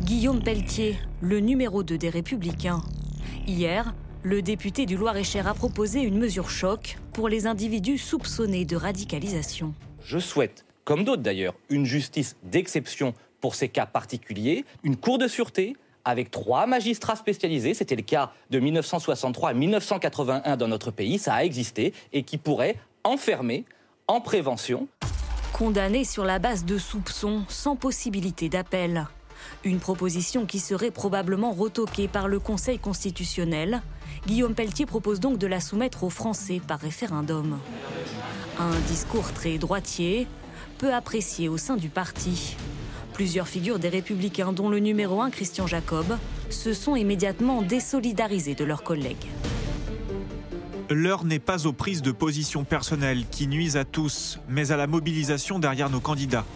[0.04, 2.82] Guillaume Pelletier, le numéro 2 des Républicains.
[3.46, 8.76] Hier, le député du Loir-et-Cher a proposé une mesure choc pour les individus soupçonnés de
[8.76, 9.72] radicalisation.
[10.02, 15.28] Je souhaite, comme d'autres d'ailleurs, une justice d'exception pour ces cas particuliers, une cour de
[15.28, 17.72] sûreté, avec trois magistrats spécialisés.
[17.72, 22.36] C'était le cas de 1963 à 1981 dans notre pays, ça a existé, et qui
[22.36, 23.64] pourrait enfermer
[24.08, 24.88] en prévention.
[25.52, 29.06] Condamné sur la base de soupçons sans possibilité d'appel.
[29.64, 33.82] Une proposition qui serait probablement retoquée par le Conseil constitutionnel.
[34.26, 37.58] Guillaume Pelletier propose donc de la soumettre aux Français par référendum.
[38.58, 40.26] Un discours très droitier,
[40.78, 42.56] peu apprécié au sein du parti.
[43.12, 46.06] Plusieurs figures des Républicains, dont le numéro 1 Christian Jacob,
[46.50, 49.26] se sont immédiatement désolidarisés de leurs collègues.
[50.90, 54.86] L'heure n'est pas aux prises de position personnelles qui nuisent à tous, mais à la
[54.86, 56.46] mobilisation derrière nos candidats.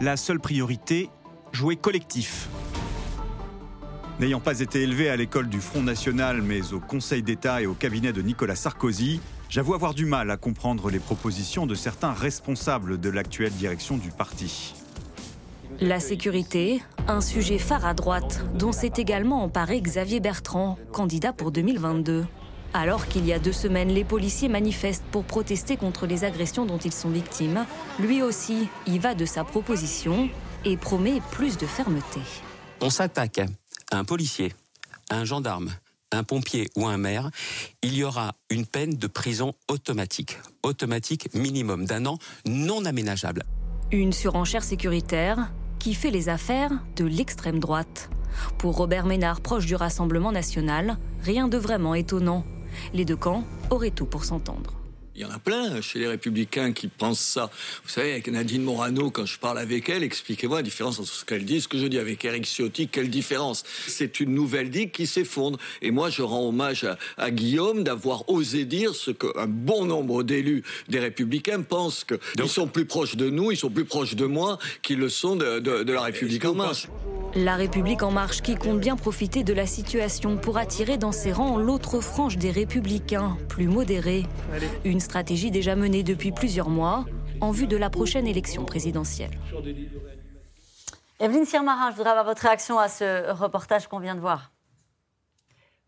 [0.00, 1.10] La seule priorité,
[1.50, 2.48] jouer collectif.
[4.20, 7.74] N'ayant pas été élevé à l'école du Front National, mais au Conseil d'État et au
[7.74, 13.00] cabinet de Nicolas Sarkozy, j'avoue avoir du mal à comprendre les propositions de certains responsables
[13.00, 14.74] de l'actuelle direction du parti.
[15.80, 21.50] La sécurité, un sujet phare à droite, dont s'est également emparé Xavier Bertrand, candidat pour
[21.50, 22.24] 2022.
[22.72, 26.78] Alors qu'il y a deux semaines, les policiers manifestent pour protester contre les agressions dont
[26.78, 27.66] ils sont victimes,
[27.98, 30.28] lui aussi y va de sa proposition
[30.64, 32.20] et promet plus de fermeté.
[32.80, 33.40] On s'attaque
[33.90, 34.52] à un policier,
[35.08, 35.70] à un gendarme,
[36.12, 37.30] un pompier ou un maire,
[37.82, 43.42] il y aura une peine de prison automatique, automatique minimum d'un an, non aménageable.
[43.92, 48.10] Une surenchère sécuritaire qui fait les affaires de l'extrême droite.
[48.58, 52.44] Pour Robert Ménard, proche du Rassemblement national, rien de vraiment étonnant.
[52.92, 54.79] Les deux camps auraient tout pour s'entendre.
[55.16, 57.50] Il y en a plein chez les républicains qui pensent ça.
[57.82, 61.24] Vous savez, avec Nadine Morano, quand je parle avec elle, expliquez-moi la différence entre ce
[61.24, 61.98] qu'elle dit et ce que je dis.
[61.98, 63.64] Avec Eric Ciotti, quelle différence?
[63.88, 65.58] C'est une nouvelle digue qui s'effondre.
[65.82, 66.86] Et moi, je rends hommage
[67.16, 72.68] à, Guillaume d'avoir osé dire ce qu'un bon nombre d'élus des républicains pensent qu'ils sont
[72.68, 76.02] plus proches de nous, ils sont plus proches de moi qu'ils le sont de, la
[76.02, 76.86] République en marche.
[77.36, 81.32] La République en marche qui compte bien profiter de la situation pour attirer dans ses
[81.32, 84.24] rangs l'autre frange des républicains, plus modérés.
[84.84, 87.04] Une stratégie déjà menée depuis plusieurs mois
[87.40, 89.32] en vue de la prochaine élection présidentielle.
[91.18, 94.52] Evelyne Sirmarin, je voudrais avoir votre réaction à ce reportage qu'on vient de voir.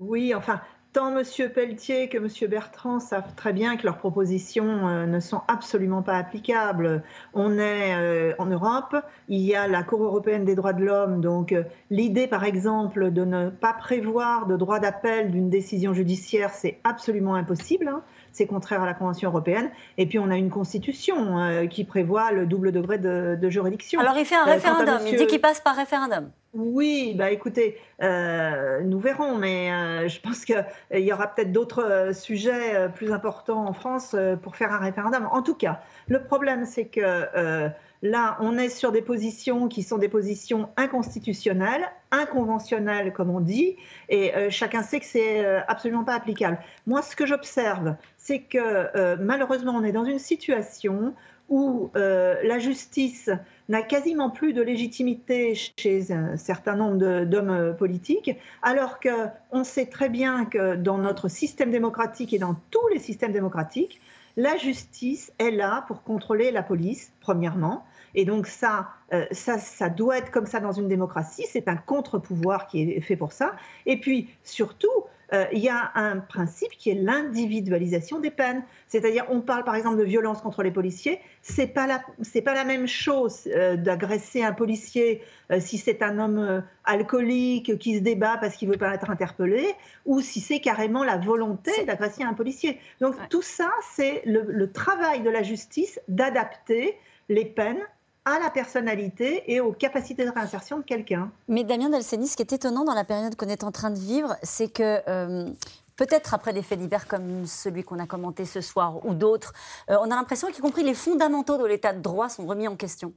[0.00, 0.60] Oui, enfin,
[0.92, 1.22] tant M.
[1.54, 2.50] Pelletier que M.
[2.50, 7.04] Bertrand savent très bien que leurs propositions euh, ne sont absolument pas applicables.
[7.32, 8.96] On est euh, en Europe,
[9.28, 13.12] il y a la Cour européenne des droits de l'homme, donc euh, l'idée par exemple
[13.12, 17.86] de ne pas prévoir de droit d'appel d'une décision judiciaire, c'est absolument impossible.
[17.86, 18.02] Hein
[18.32, 19.70] c'est contraire à la Convention européenne.
[19.98, 24.00] Et puis on a une constitution euh, qui prévoit le double degré de, juridiction.
[24.00, 26.30] Alors il fait un euh, référendum, il dit qu'il passe par référendum.
[26.54, 32.88] Oui, bah écoutez, euh, nous verrons, mais je pense qu'il y aura peut-être d'autres sujets
[32.94, 35.28] plus importants en France pour faire un référendum.
[35.30, 37.70] En tout cas, le problème, c'est que
[38.02, 43.76] Là, on est sur des positions qui sont des positions inconstitutionnelles, inconventionnelles, comme on dit,
[44.08, 46.58] et euh, chacun sait que c'est euh, absolument pas applicable.
[46.88, 51.14] Moi, ce que j'observe, c'est que euh, malheureusement, on est dans une situation
[51.48, 53.28] où la justice
[53.68, 58.30] n'a quasiment plus de légitimité chez un certain nombre d'hommes politiques,
[58.62, 63.32] alors qu'on sait très bien que dans notre système démocratique et dans tous les systèmes
[63.32, 64.00] démocratiques,
[64.38, 67.84] la justice est là pour contrôler la police, premièrement,
[68.14, 71.44] et donc ça, euh, ça, ça doit être comme ça dans une démocratie.
[71.50, 73.54] C'est un contre-pouvoir qui est fait pour ça.
[73.86, 74.88] Et puis surtout,
[75.32, 78.62] euh, il y a un principe qui est l'individualisation des peines.
[78.86, 81.20] C'est-à-dire, on parle par exemple de violence contre les policiers.
[81.40, 85.22] C'est pas la, c'est pas la même chose euh, d'agresser un policier
[85.58, 89.66] si c'est un homme alcoolique qui se débat parce qu'il veut pas être interpellé,
[90.06, 92.78] ou si c'est carrément la volonté d'agresser un policier.
[93.02, 96.96] Donc tout ça, c'est le, le travail de la justice d'adapter
[97.28, 97.82] les peines
[98.24, 101.30] à la personnalité et aux capacités de réinsertion de quelqu'un.
[101.48, 103.98] Mais Damien Delceni, ce qui est étonnant dans la période qu'on est en train de
[103.98, 105.50] vivre, c'est que euh,
[105.96, 109.52] peut-être après des faits divers comme celui qu'on a commenté ce soir ou d'autres,
[109.90, 112.76] euh, on a l'impression qu'y compris les fondamentaux de l'état de droit sont remis en
[112.76, 113.12] question.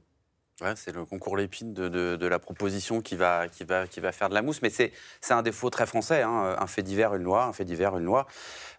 [0.62, 4.00] Ouais, c'est le concours Lépine de, de- de la proposition qui va, qui, va, qui
[4.00, 4.62] va faire de la mousse.
[4.62, 4.90] Mais c'est
[5.20, 6.22] c'est un défaut très français.
[6.22, 6.56] hein.
[6.58, 7.44] Un fait divers, une loi.
[7.44, 8.26] Un fait divers, une loi.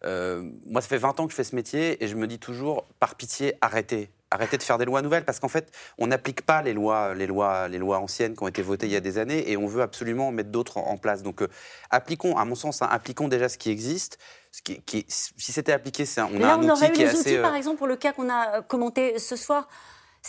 [0.03, 2.39] Euh, moi, ça fait 20 ans que je fais ce métier et je me dis
[2.39, 4.09] toujours, par pitié, arrêtez.
[4.29, 7.27] Arrêtez de faire des lois nouvelles parce qu'en fait, on n'applique pas les lois, les,
[7.27, 9.67] lois, les lois anciennes qui ont été votées il y a des années et on
[9.67, 11.23] veut absolument mettre d'autres en, en place.
[11.23, 11.47] Donc, euh,
[11.91, 14.17] appliquons, à mon sens, hein, appliquons déjà ce qui existe.
[14.51, 16.91] Ce qui, qui- si c'était appliqué, c'est un- on a Là, un on aurait eu
[16.91, 17.19] qui est les assez.
[17.21, 19.67] outils, euh, par exemple, pour le cas qu'on a euh, commenté ce soir.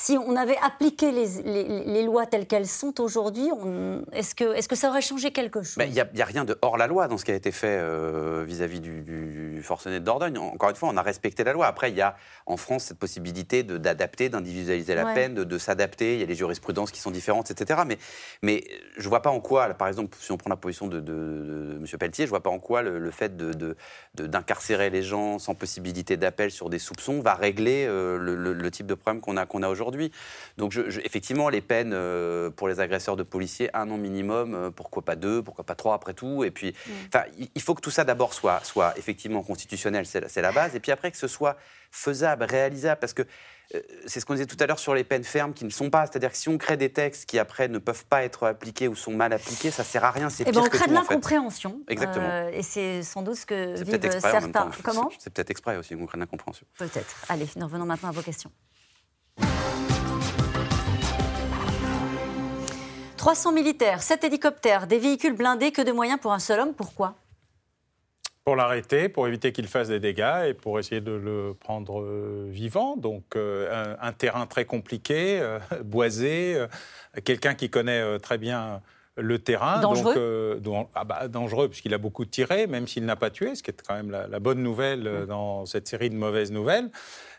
[0.00, 3.48] Si on avait appliqué les, les- les lois telles qu'elles sont aujourd'hui,
[4.12, 5.82] est-ce que, est que ça aurait changé quelque chose?
[5.84, 8.44] Il n'y a, rien de hors la loi dans ce qui a été fait euh,
[8.46, 10.38] vis-à-vis du, du forcené de Dordogne.
[10.38, 11.66] Encore une fois, on a respecté la loi.
[11.66, 12.14] Après, il y a
[12.46, 15.14] en France cette possibilité d'adapter, d'individualiser la Ouais.
[15.14, 16.14] peine, de, de s'adapter.
[16.14, 17.80] Il y a les jurisprudences qui sont différentes, etc.
[17.84, 17.98] Mais,
[18.42, 18.62] mais
[18.98, 21.00] je ne vois pas en quoi, là, par exemple, si on prend la position de,
[21.00, 21.86] de- de M.
[21.98, 23.36] Pelletier, je ne vois pas en quoi le, le fait
[24.14, 28.70] d'incarcérer les gens sans possibilité d'appel sur des soupçons va régler euh, le, le- le
[28.70, 29.87] type de problème qu'on a, qu'on a aujourd'hui.
[30.56, 34.54] Donc, je- je- effectivement, les peines euh, pour les agresseurs de policiers, un an minimum,
[34.54, 36.44] euh, pourquoi pas deux, pourquoi pas trois après tout.
[36.44, 36.74] Et puis,
[37.08, 40.74] enfin, il- il faut que tout ça d'abord soit, soit effectivement constitutionnel, c'est la- base.
[40.74, 41.56] Et puis après, que ce soit
[41.90, 43.22] faisable, réalisable, parce que
[43.74, 45.90] euh, c'est ce qu'on disait tout à l'heure sur les peines fermes qui ne sont
[45.90, 46.06] pas.
[46.06, 48.94] C'est-à-dire que si on crée des textes qui après ne peuvent pas être appliqués ou
[48.96, 50.30] sont mal appliqués, ça sert à rien.
[50.30, 51.78] C'est Eh ben, on crée de l'incompréhension.
[51.86, 52.28] Exactement.
[52.30, 54.70] Euh, et c'est sans doute ce que vivent certains.
[54.82, 56.66] Comment C'est peut-être exprès aussi qu'on crée de l'incompréhension.
[56.78, 57.14] Peut-être.
[57.28, 58.50] Allez, nous revenons maintenant à vos questions.
[63.16, 66.72] 300 militaires, 7 hélicoptères, des véhicules blindés, que de moyens pour un seul homme.
[66.74, 67.14] Pourquoi?
[68.44, 72.46] Pour l'arrêter, pour éviter qu'il fasse des dégâts et pour essayer de le prendre euh,
[72.50, 72.96] vivant.
[72.96, 76.64] Donc euh, un, un terrain très compliqué, euh, boisé,
[77.24, 78.80] quelqu'un qui connaît très bien
[79.16, 79.80] le terrain.
[79.80, 80.54] Dangereux?
[80.54, 83.62] Donc, donc- ah bah, dangereux puisqu'il a beaucoup tiré, même s'il n'a pas tué, ce
[83.62, 86.90] qui est quand même la, la bonne nouvelle dans cette série de mauvaises nouvelles.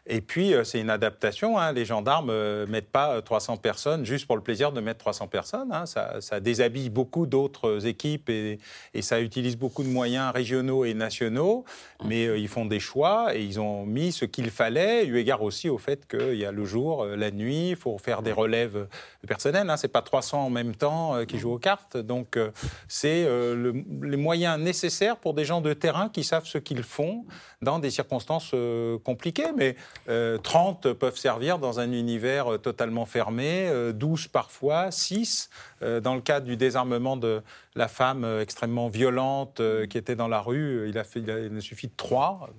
[0.08, 1.58] Et puis, euh, c'est une adaptation.
[1.60, 1.72] hein.
[1.72, 5.28] Les gendarmes ne mettent pas euh, 300 personnes juste pour le plaisir de mettre 300
[5.28, 5.72] personnes.
[5.72, 5.86] hein.
[5.86, 8.60] Ça, ça déshabille beaucoup d'autres équipes et,
[9.02, 11.64] ça utilise beaucoup de moyens régionaux et nationaux.
[12.06, 15.42] Mais euh, ils font des choix et ils ont mis ce qu'il fallait, eu égard
[15.44, 18.32] aussi au fait qu'il y a le jour, euh, la nuit, il faut faire des
[18.32, 18.88] relèves
[19.22, 19.70] de personnel.
[19.70, 19.78] Hein.
[19.78, 21.98] Ce n'est pas 300 en même temps euh, qui jouent aux cartes.
[21.98, 22.52] Donc, euh,
[22.88, 26.84] c'est euh, le- les moyens nécessaires pour des gens de terrain qui savent ce qu'ils
[26.84, 27.26] font
[27.62, 29.52] dans des circonstances euh, compliquées.
[29.58, 29.76] Mais
[30.08, 35.50] euh, 30 peuvent servir dans un univers euh, totalement fermé, euh, 12 parfois, 6
[35.82, 37.42] euh, dans le cadre du désarmement de
[37.76, 40.90] la femme euh, extrêmement violente euh, qui était dans la rue.
[40.90, 42.50] Il, il ne suffit de 3,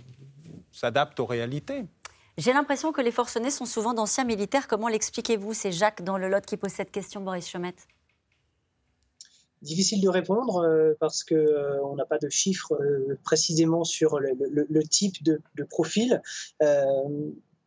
[0.73, 1.85] s'adapte aux réalités.
[2.39, 4.67] J'ai l'impression que les forcenés sont souvent d'anciens militaires.
[4.69, 5.53] Comment l'expliquez-vous?
[5.53, 7.87] C'est Jacques dans le Lot qui pose cette question, Boris Chomette.
[9.63, 14.19] Difficile de répondre euh, parce que euh, on n'a pas de chiffres euh, précisément sur
[14.19, 16.23] le, type de, de profil.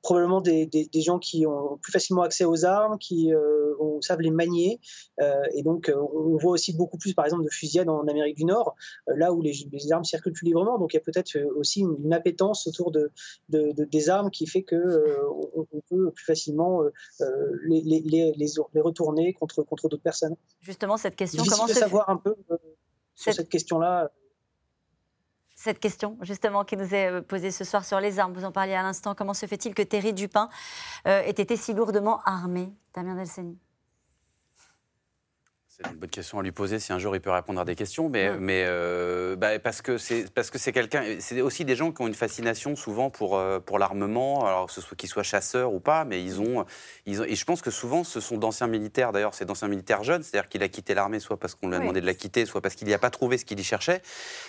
[0.03, 4.19] Probablement des, des- des gens qui ont plus facilement accès aux armes, qui euh, savent
[4.19, 4.79] les manier.
[5.21, 8.35] Euh, et donc, euh, on voit aussi beaucoup plus, par exemple, de fusillades en Amérique
[8.35, 8.75] du Nord,
[9.07, 10.77] là où les, les armes circulent plus librement.
[10.77, 13.11] Donc, il y a peut-être aussi une, une appétence autour de,
[13.49, 14.75] de- de- des armes qui fait que
[15.55, 16.81] on, on peut plus facilement
[17.65, 18.01] les, les,
[18.81, 20.35] retourner contre, contre d'autres personnes.
[20.59, 22.35] Justement, cette question, Difficile comment de savoir un peu
[23.15, 24.11] sur Cette- cette question-là.
[25.63, 28.33] Cette question, justement, qui nous est euh, posée ce soir sur les armes.
[28.33, 29.15] Vous en parliez à l'instant.
[29.15, 30.49] Comment se fait-il que Terry Dupin
[31.07, 32.69] euh, ait été si lourdement armé?
[32.93, 33.57] Damien Delceni.
[35.75, 37.73] C'est une bonne question à lui poser si un jour il peut répondre à des
[37.73, 41.75] questions, mais, mais euh, bah, parce que c'est parce que c'est quelqu'un, c'est aussi des
[41.75, 45.09] gens qui ont une fascination souvent pour euh, pour l'armement, alors que ce soit qu'ils
[45.09, 46.63] soient chasseurs ou pas, mais ils ont
[47.07, 49.13] ils ont et je pense que souvent ce sont d'anciens militaires.
[49.13, 51.79] D'ailleurs, c'est d'anciens militaires jeunes, c'est-à-dire qu'il a quitté l'armée soit parce qu'on lui a
[51.79, 54.03] demandé de la quitter, soit parce qu'il n'y a pas trouvé ce qu'il y cherchait.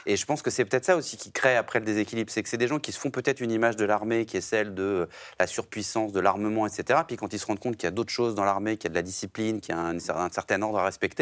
[0.05, 2.51] Et je pense que c'est peut-être ça aussi qui crée après le déséquilibre, c'est que
[2.51, 5.09] c'est des gens qui se font peut-être une image de l'armée qui est celle de
[5.41, 7.01] la surpuissance, de l'armement, etc.
[7.07, 8.89] Puis quand ils se rendent compte qu'il y a d'autres choses dans l'armée, qu'il y
[8.89, 11.15] a de la discipline, qu'il y a un, un certain ordre à respecter,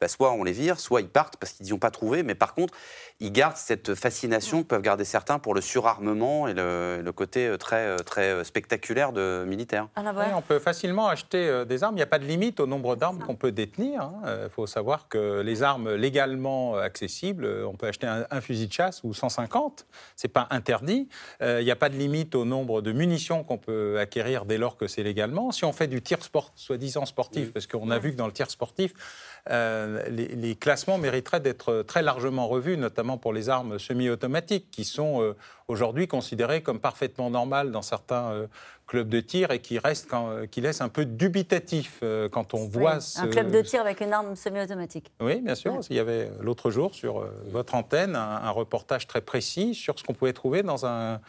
[0.00, 2.22] bah, soit on les vire, soit ils partent parce qu'ils n'y ont pas trouvé.
[2.22, 2.74] Mais par contre,
[3.20, 7.46] ils gardent cette fascination que peuvent garder certains pour le surarmement et le, le côté
[7.46, 9.88] euh, très, euh, très euh, spectaculaire de militaires.
[9.96, 11.94] Ah, Oui, on peut facilement acheter des armes.
[11.94, 14.10] Il n'y a pas de limite au nombre d'armes qu'on peut détenir.
[14.24, 18.72] Il faut savoir que les armes légalement accessibles, on peut acheter un, un fusil de
[18.72, 19.86] chasse ou 150.
[20.16, 21.08] C'est pas interdit.
[21.40, 24.76] Il n'y a pas de limite au nombre de munitions qu'on peut acquérir dès lors
[24.76, 25.52] que c'est légalement.
[25.52, 28.32] Si on fait du tir sport, soi-disant sportif, parce qu'on a vu que dans le
[28.32, 28.92] tir sportif,
[29.50, 34.84] euh, les, les classements mériteraient d'être très largement revus, notamment pour les armes semi-automatiques, qui
[34.84, 35.36] sont euh,
[35.68, 38.46] aujourd'hui considérées comme parfaitement normales dans certains euh,
[38.86, 42.96] clubs de tir et qui, restent quand- qui laissent un peu dubitatif quand on voit
[42.96, 45.10] Oui, ce- Un club de tir avec une arme semi-automatique.
[45.20, 45.78] oui, bien sûr.
[45.90, 50.04] Il y avait l'autre jour sur votre antenne un, un reportage très précis sur ce
[50.04, 51.20] qu'on pouvait trouver dans un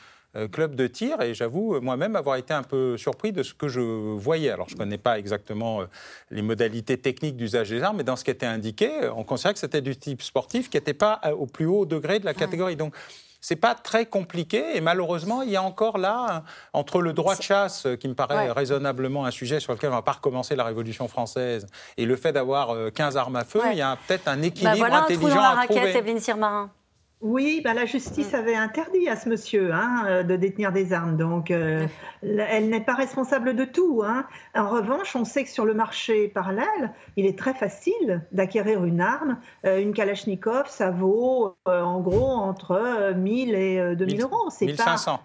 [0.45, 3.67] club de tir et j'avoue euh, moi-même avoir été un peu surpris de ce que
[3.67, 4.51] je voyais.
[4.51, 5.85] Alors je ne connais pas exactement euh,
[6.29, 9.53] les modalités techniques d'usage des armes, mais dans ce qui était indiqué, euh, on considérait
[9.55, 12.35] que c'était du type sportif qui n'était pas euh, au plus haut degré de la
[12.35, 12.75] catégorie.
[12.75, 12.93] Donc
[13.39, 17.41] c'est pas très compliqué et malheureusement il y a encore là entre le droit de
[17.41, 18.51] chasse euh, qui me paraît Ouais.
[18.51, 21.67] raisonnablement un sujet sur lequel on va pas recommencer la Révolution française
[21.97, 23.73] et le fait d'avoir euh, 15 armes à feu, Ouais.
[23.73, 25.77] il y a peut-être un Bah équilibre voilà un trou intelligent dans la à raquette,
[25.77, 25.97] trouver.
[25.97, 26.71] Evelyne Sirmarin.
[27.19, 31.17] Oui, ben la justice avait interdit à ce monsieur hein, euh, de détenir des armes,
[31.17, 31.87] donc euh,
[32.21, 34.03] l- elle n'est pas responsable de tout.
[34.05, 34.27] hein.
[34.53, 39.01] En revanche, on sait que sur le marché parallèle, il est très facile d'acquérir une
[39.01, 39.39] arme.
[39.65, 44.49] Euh, une Kalachnikov, ça vaut euh, en gros entre euh, 1000 et euh, 2000 euros.
[44.51, 45.19] C'est pas- 1500.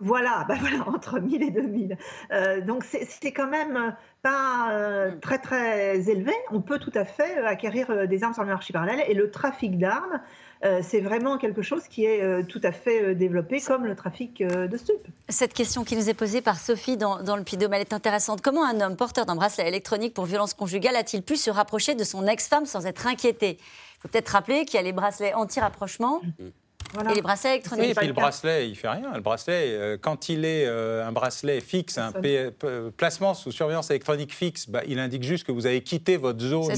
[0.00, 1.96] Voilà, bah voilà, entre 1000 et 2000.
[2.32, 6.32] Euh, donc c'est quand même pas euh, très très élevé.
[6.50, 9.78] On peut tout à fait acquérir des armes sur le marché parallèle et le trafic
[9.78, 10.20] d'armes,
[10.64, 13.94] euh, c'est vraiment quelque chose qui est euh, tout à fait euh, développé comme le
[13.94, 15.06] trafic euh, de stupes.
[15.28, 18.40] Cette question qui nous est posée par Sophie dans, dans le Puy-de-Dôme, elle est intéressante.
[18.40, 22.04] Comment un homme porteur d'un bracelet électronique pour violence conjugale a-t-il pu se rapprocher de
[22.04, 23.58] son ex-femme sans être inquiété?
[23.60, 26.20] Il faut peut-être rappeler qu'il y a les bracelets anti-rapprochement
[27.10, 27.84] et les bracelets électroniques.
[27.84, 29.12] Oui, et puis le bracelet, il fait rien.
[29.14, 32.66] Le bracelet, euh, quand il est euh, un bracelet fixe, un P- P-
[32.96, 36.72] placement sous surveillance électronique fixe, bah, il indique juste que vous avez quitté votre zone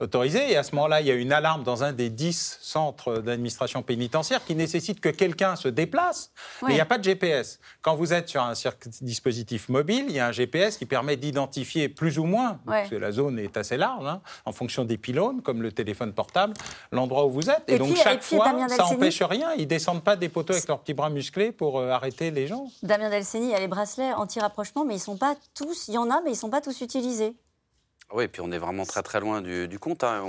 [0.00, 0.52] autorisée.
[0.52, 3.82] Et à ce moment-là, il y a une alarme dans un des 10 centres d'administration
[3.82, 6.30] pénitentiaire qui nécessite que quelqu'un se déplace.
[6.62, 7.58] Mais il n'y a pas de GPS.
[7.82, 8.52] Quand vous êtes sur un
[9.00, 12.80] dispositif mobile, il y a un GPS qui permet d'identifier plus ou moins, Ouais.
[12.80, 16.12] parce que la zone est assez large, hein, en fonction des pylônes, comme le téléphone
[16.12, 16.54] portable,
[16.92, 17.62] l'endroit où vous êtes.
[17.68, 19.50] Et, Et donc puis- chaque et puis, fois, ça n'empêche rien.
[19.58, 22.68] Ils descendent pas des poteaux avec leurs petits bras musclés pour euh, arrêter les gens.
[22.82, 25.98] Damien Delceni, il y a les bracelets anti-rapprochement, mais ils sont pas tous, il y
[25.98, 27.34] en a, mais ils sont pas tous utilisés.
[28.12, 30.02] Oui, et puis on est vraiment très très loin du, du compte.
[30.04, 30.22] hein.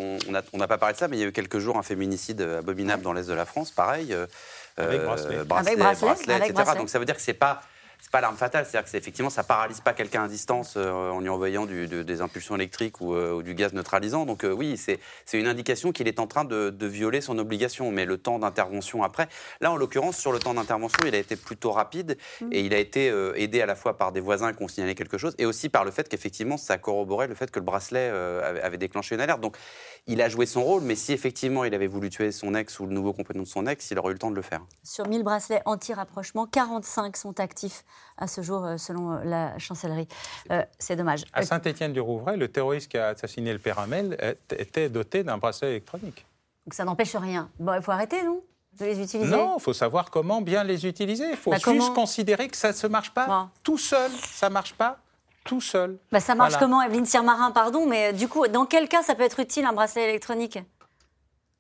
[0.53, 2.41] On n'a pas parlé de ça, mais il y a eu quelques jours un féminicide
[2.41, 4.11] abominable dans l'est de la France, pareil.
[4.13, 4.25] euh,
[4.77, 5.43] Avec euh, bracelet.
[5.45, 6.53] bracelet, Avec bracelet, bracelet, avec etc.
[6.63, 6.79] bracelet.
[6.79, 7.61] Donc ça veut dire que c'est pas
[8.01, 10.89] c'est pas l'arme fatale, c'est-à-dire que c'est effectivement ça paralyse pas quelqu'un à distance euh,
[11.11, 14.25] en lui envoyant du- de- des impulsions électriques ou, euh, ou du gaz neutralisant.
[14.25, 14.99] Donc euh, oui, c'est
[15.33, 17.91] une indication qu'il est en train de, de violer son obligation.
[17.91, 19.27] Mais le temps d'intervention après,
[19.61, 22.17] là en l'occurrence sur le temps d'intervention, il a été plutôt rapide
[22.51, 25.17] et il a été aidé à la fois par des voisins qui ont signalé quelque
[25.17, 28.61] chose et aussi par le fait qu'effectivement ça corroborait le fait que le bracelet avait,
[28.61, 29.41] avait déclenché une alerte.
[29.41, 29.57] Donc
[30.07, 32.85] il a joué son rôle, mais si effectivement il avait voulu tuer son ex ou
[32.85, 34.61] le nouveau compagnon de son ex, il aurait eu le temps de le faire.
[34.83, 37.83] Sur 1000 bracelets anti-rapprochement, 45 sont actifs
[38.17, 40.07] à ce jour, euh, selon euh, la chancellerie.
[40.51, 41.25] Euh, c'est dommage.
[41.33, 46.25] À Saint-Étienne-du-Rouvray, le terroriste qui a assassiné le père Hamel était doté d'un bracelet électronique.
[46.65, 47.49] Donc ça n'empêche rien.
[47.59, 48.41] Bon, il faut arrêter, non?
[48.79, 49.31] De les utiliser?
[49.31, 51.31] Non, il faut savoir comment bien les utiliser.
[51.31, 54.11] Il faut Bah, juste comment considérer que ça ne se marche pas tout seul.
[54.31, 54.99] Ça ne marche pas
[55.45, 55.97] tout seul.
[56.11, 56.65] Bah, ça marche Voilà.
[56.65, 59.65] comment, Evelyne Sirmarin Pardon, mais euh, du coup, dans quel cas ça peut être utile
[59.65, 60.59] un bracelet électronique?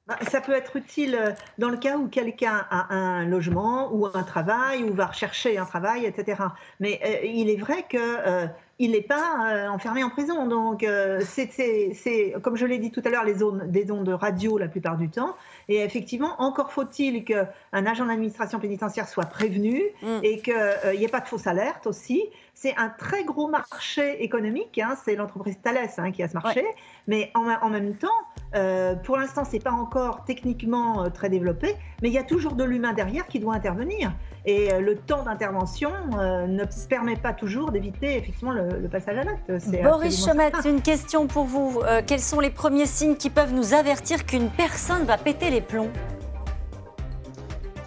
[0.07, 4.07] Bah, Ça peut être utile euh, dans le cas où quelqu'un a un logement ou
[4.13, 6.41] un travail ou va rechercher un travail, etc.
[6.79, 8.47] Mais euh, il est vrai que euh,
[8.81, 10.47] il n'est pas euh, enfermé en prison.
[10.47, 14.13] Donc, euh, c'est- comme je l'ai dit tout à l'heure, les zones, des ondes de
[14.13, 15.35] radio la plupart du temps.
[15.67, 17.45] Et effectivement, encore faut-il qu'un
[17.85, 19.81] agent d'administration pénitentiaire soit prévenu
[20.23, 20.55] et qu'il
[20.97, 22.23] n'y ait pas de fausse alerte aussi.
[22.53, 24.79] C'est un très gros marché économique.
[24.79, 26.65] hein, c'est l'entreprise Thales hein, qui a ce marché.
[27.07, 28.07] Mais en, en même temps,
[28.55, 32.53] euh, pour l'instant, c'est pas encore techniquement euh, très développé, mais il y a toujours
[32.53, 34.11] de l'humain derrière qui doit intervenir.
[34.49, 39.15] Et euh, le temps d'intervention euh, ne permet pas toujours d'éviter effectivement le, le passage
[39.19, 39.51] à l'acte.
[39.83, 41.81] Boris Chomet, une question pour vous.
[41.83, 45.61] Euh, quels sont les premiers signes qui peuvent nous avertir qu'une personne va péter les
[45.61, 45.91] plombs?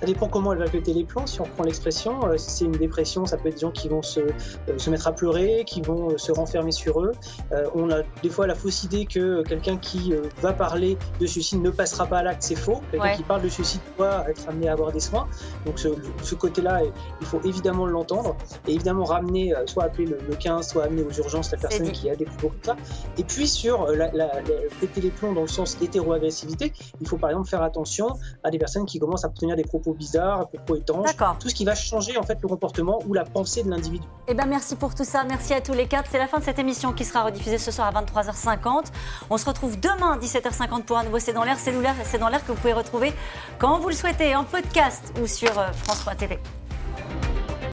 [0.02, 1.26] Ça dépend comment elle va péter les plombs.
[1.28, 3.88] Si on prend l'expression, euh, si c'est une dépression, ça peut être des gens qui
[3.88, 4.32] vont se, euh,
[4.76, 7.12] se mettre à pleurer, qui vont euh, se renfermer sur eux.
[7.76, 11.70] On a des fois la fausse idée que quelqu'un qui va parler de suicide ne
[11.70, 12.80] passera pas à l'acte, c'est faux.
[12.90, 13.16] Quelqu'un Ouais.
[13.16, 15.28] qui parle de suicide doit être amené à avoir des soins.
[15.66, 15.88] Donc ce,
[16.22, 16.80] ce côté-là,
[17.20, 18.34] il faut évidemment l'entendre
[18.66, 22.10] et évidemment ramener, soit appeler le, le 15, soit amener aux urgences la personne qui
[22.10, 22.76] a des propos comme ça.
[23.18, 24.40] Et puis sur la, la- la-
[24.80, 28.08] péter les plombs dans le sens hétéro-agressivité, il faut par exemple faire attention
[28.42, 31.54] à des personnes qui commencent à tenir des propos bizarres, des propos étanches, tout ce
[31.54, 34.04] qui va changer en fait le comportement ou la pensée de l'individu.
[34.28, 36.08] Eh ben merci pour tout ça, merci à tous les quatre.
[36.10, 38.86] C'est la fin de cette émission qui sera rediffusée ce soir à 23h50.
[39.30, 41.56] On se retrouve demain 17h50 pour un nouveau C'est dans l'air.
[41.58, 43.12] C'est dans l'air, que vous pouvez retrouver
[43.58, 46.38] quand vous le souhaitez en podcast ou sur euh, France.tv.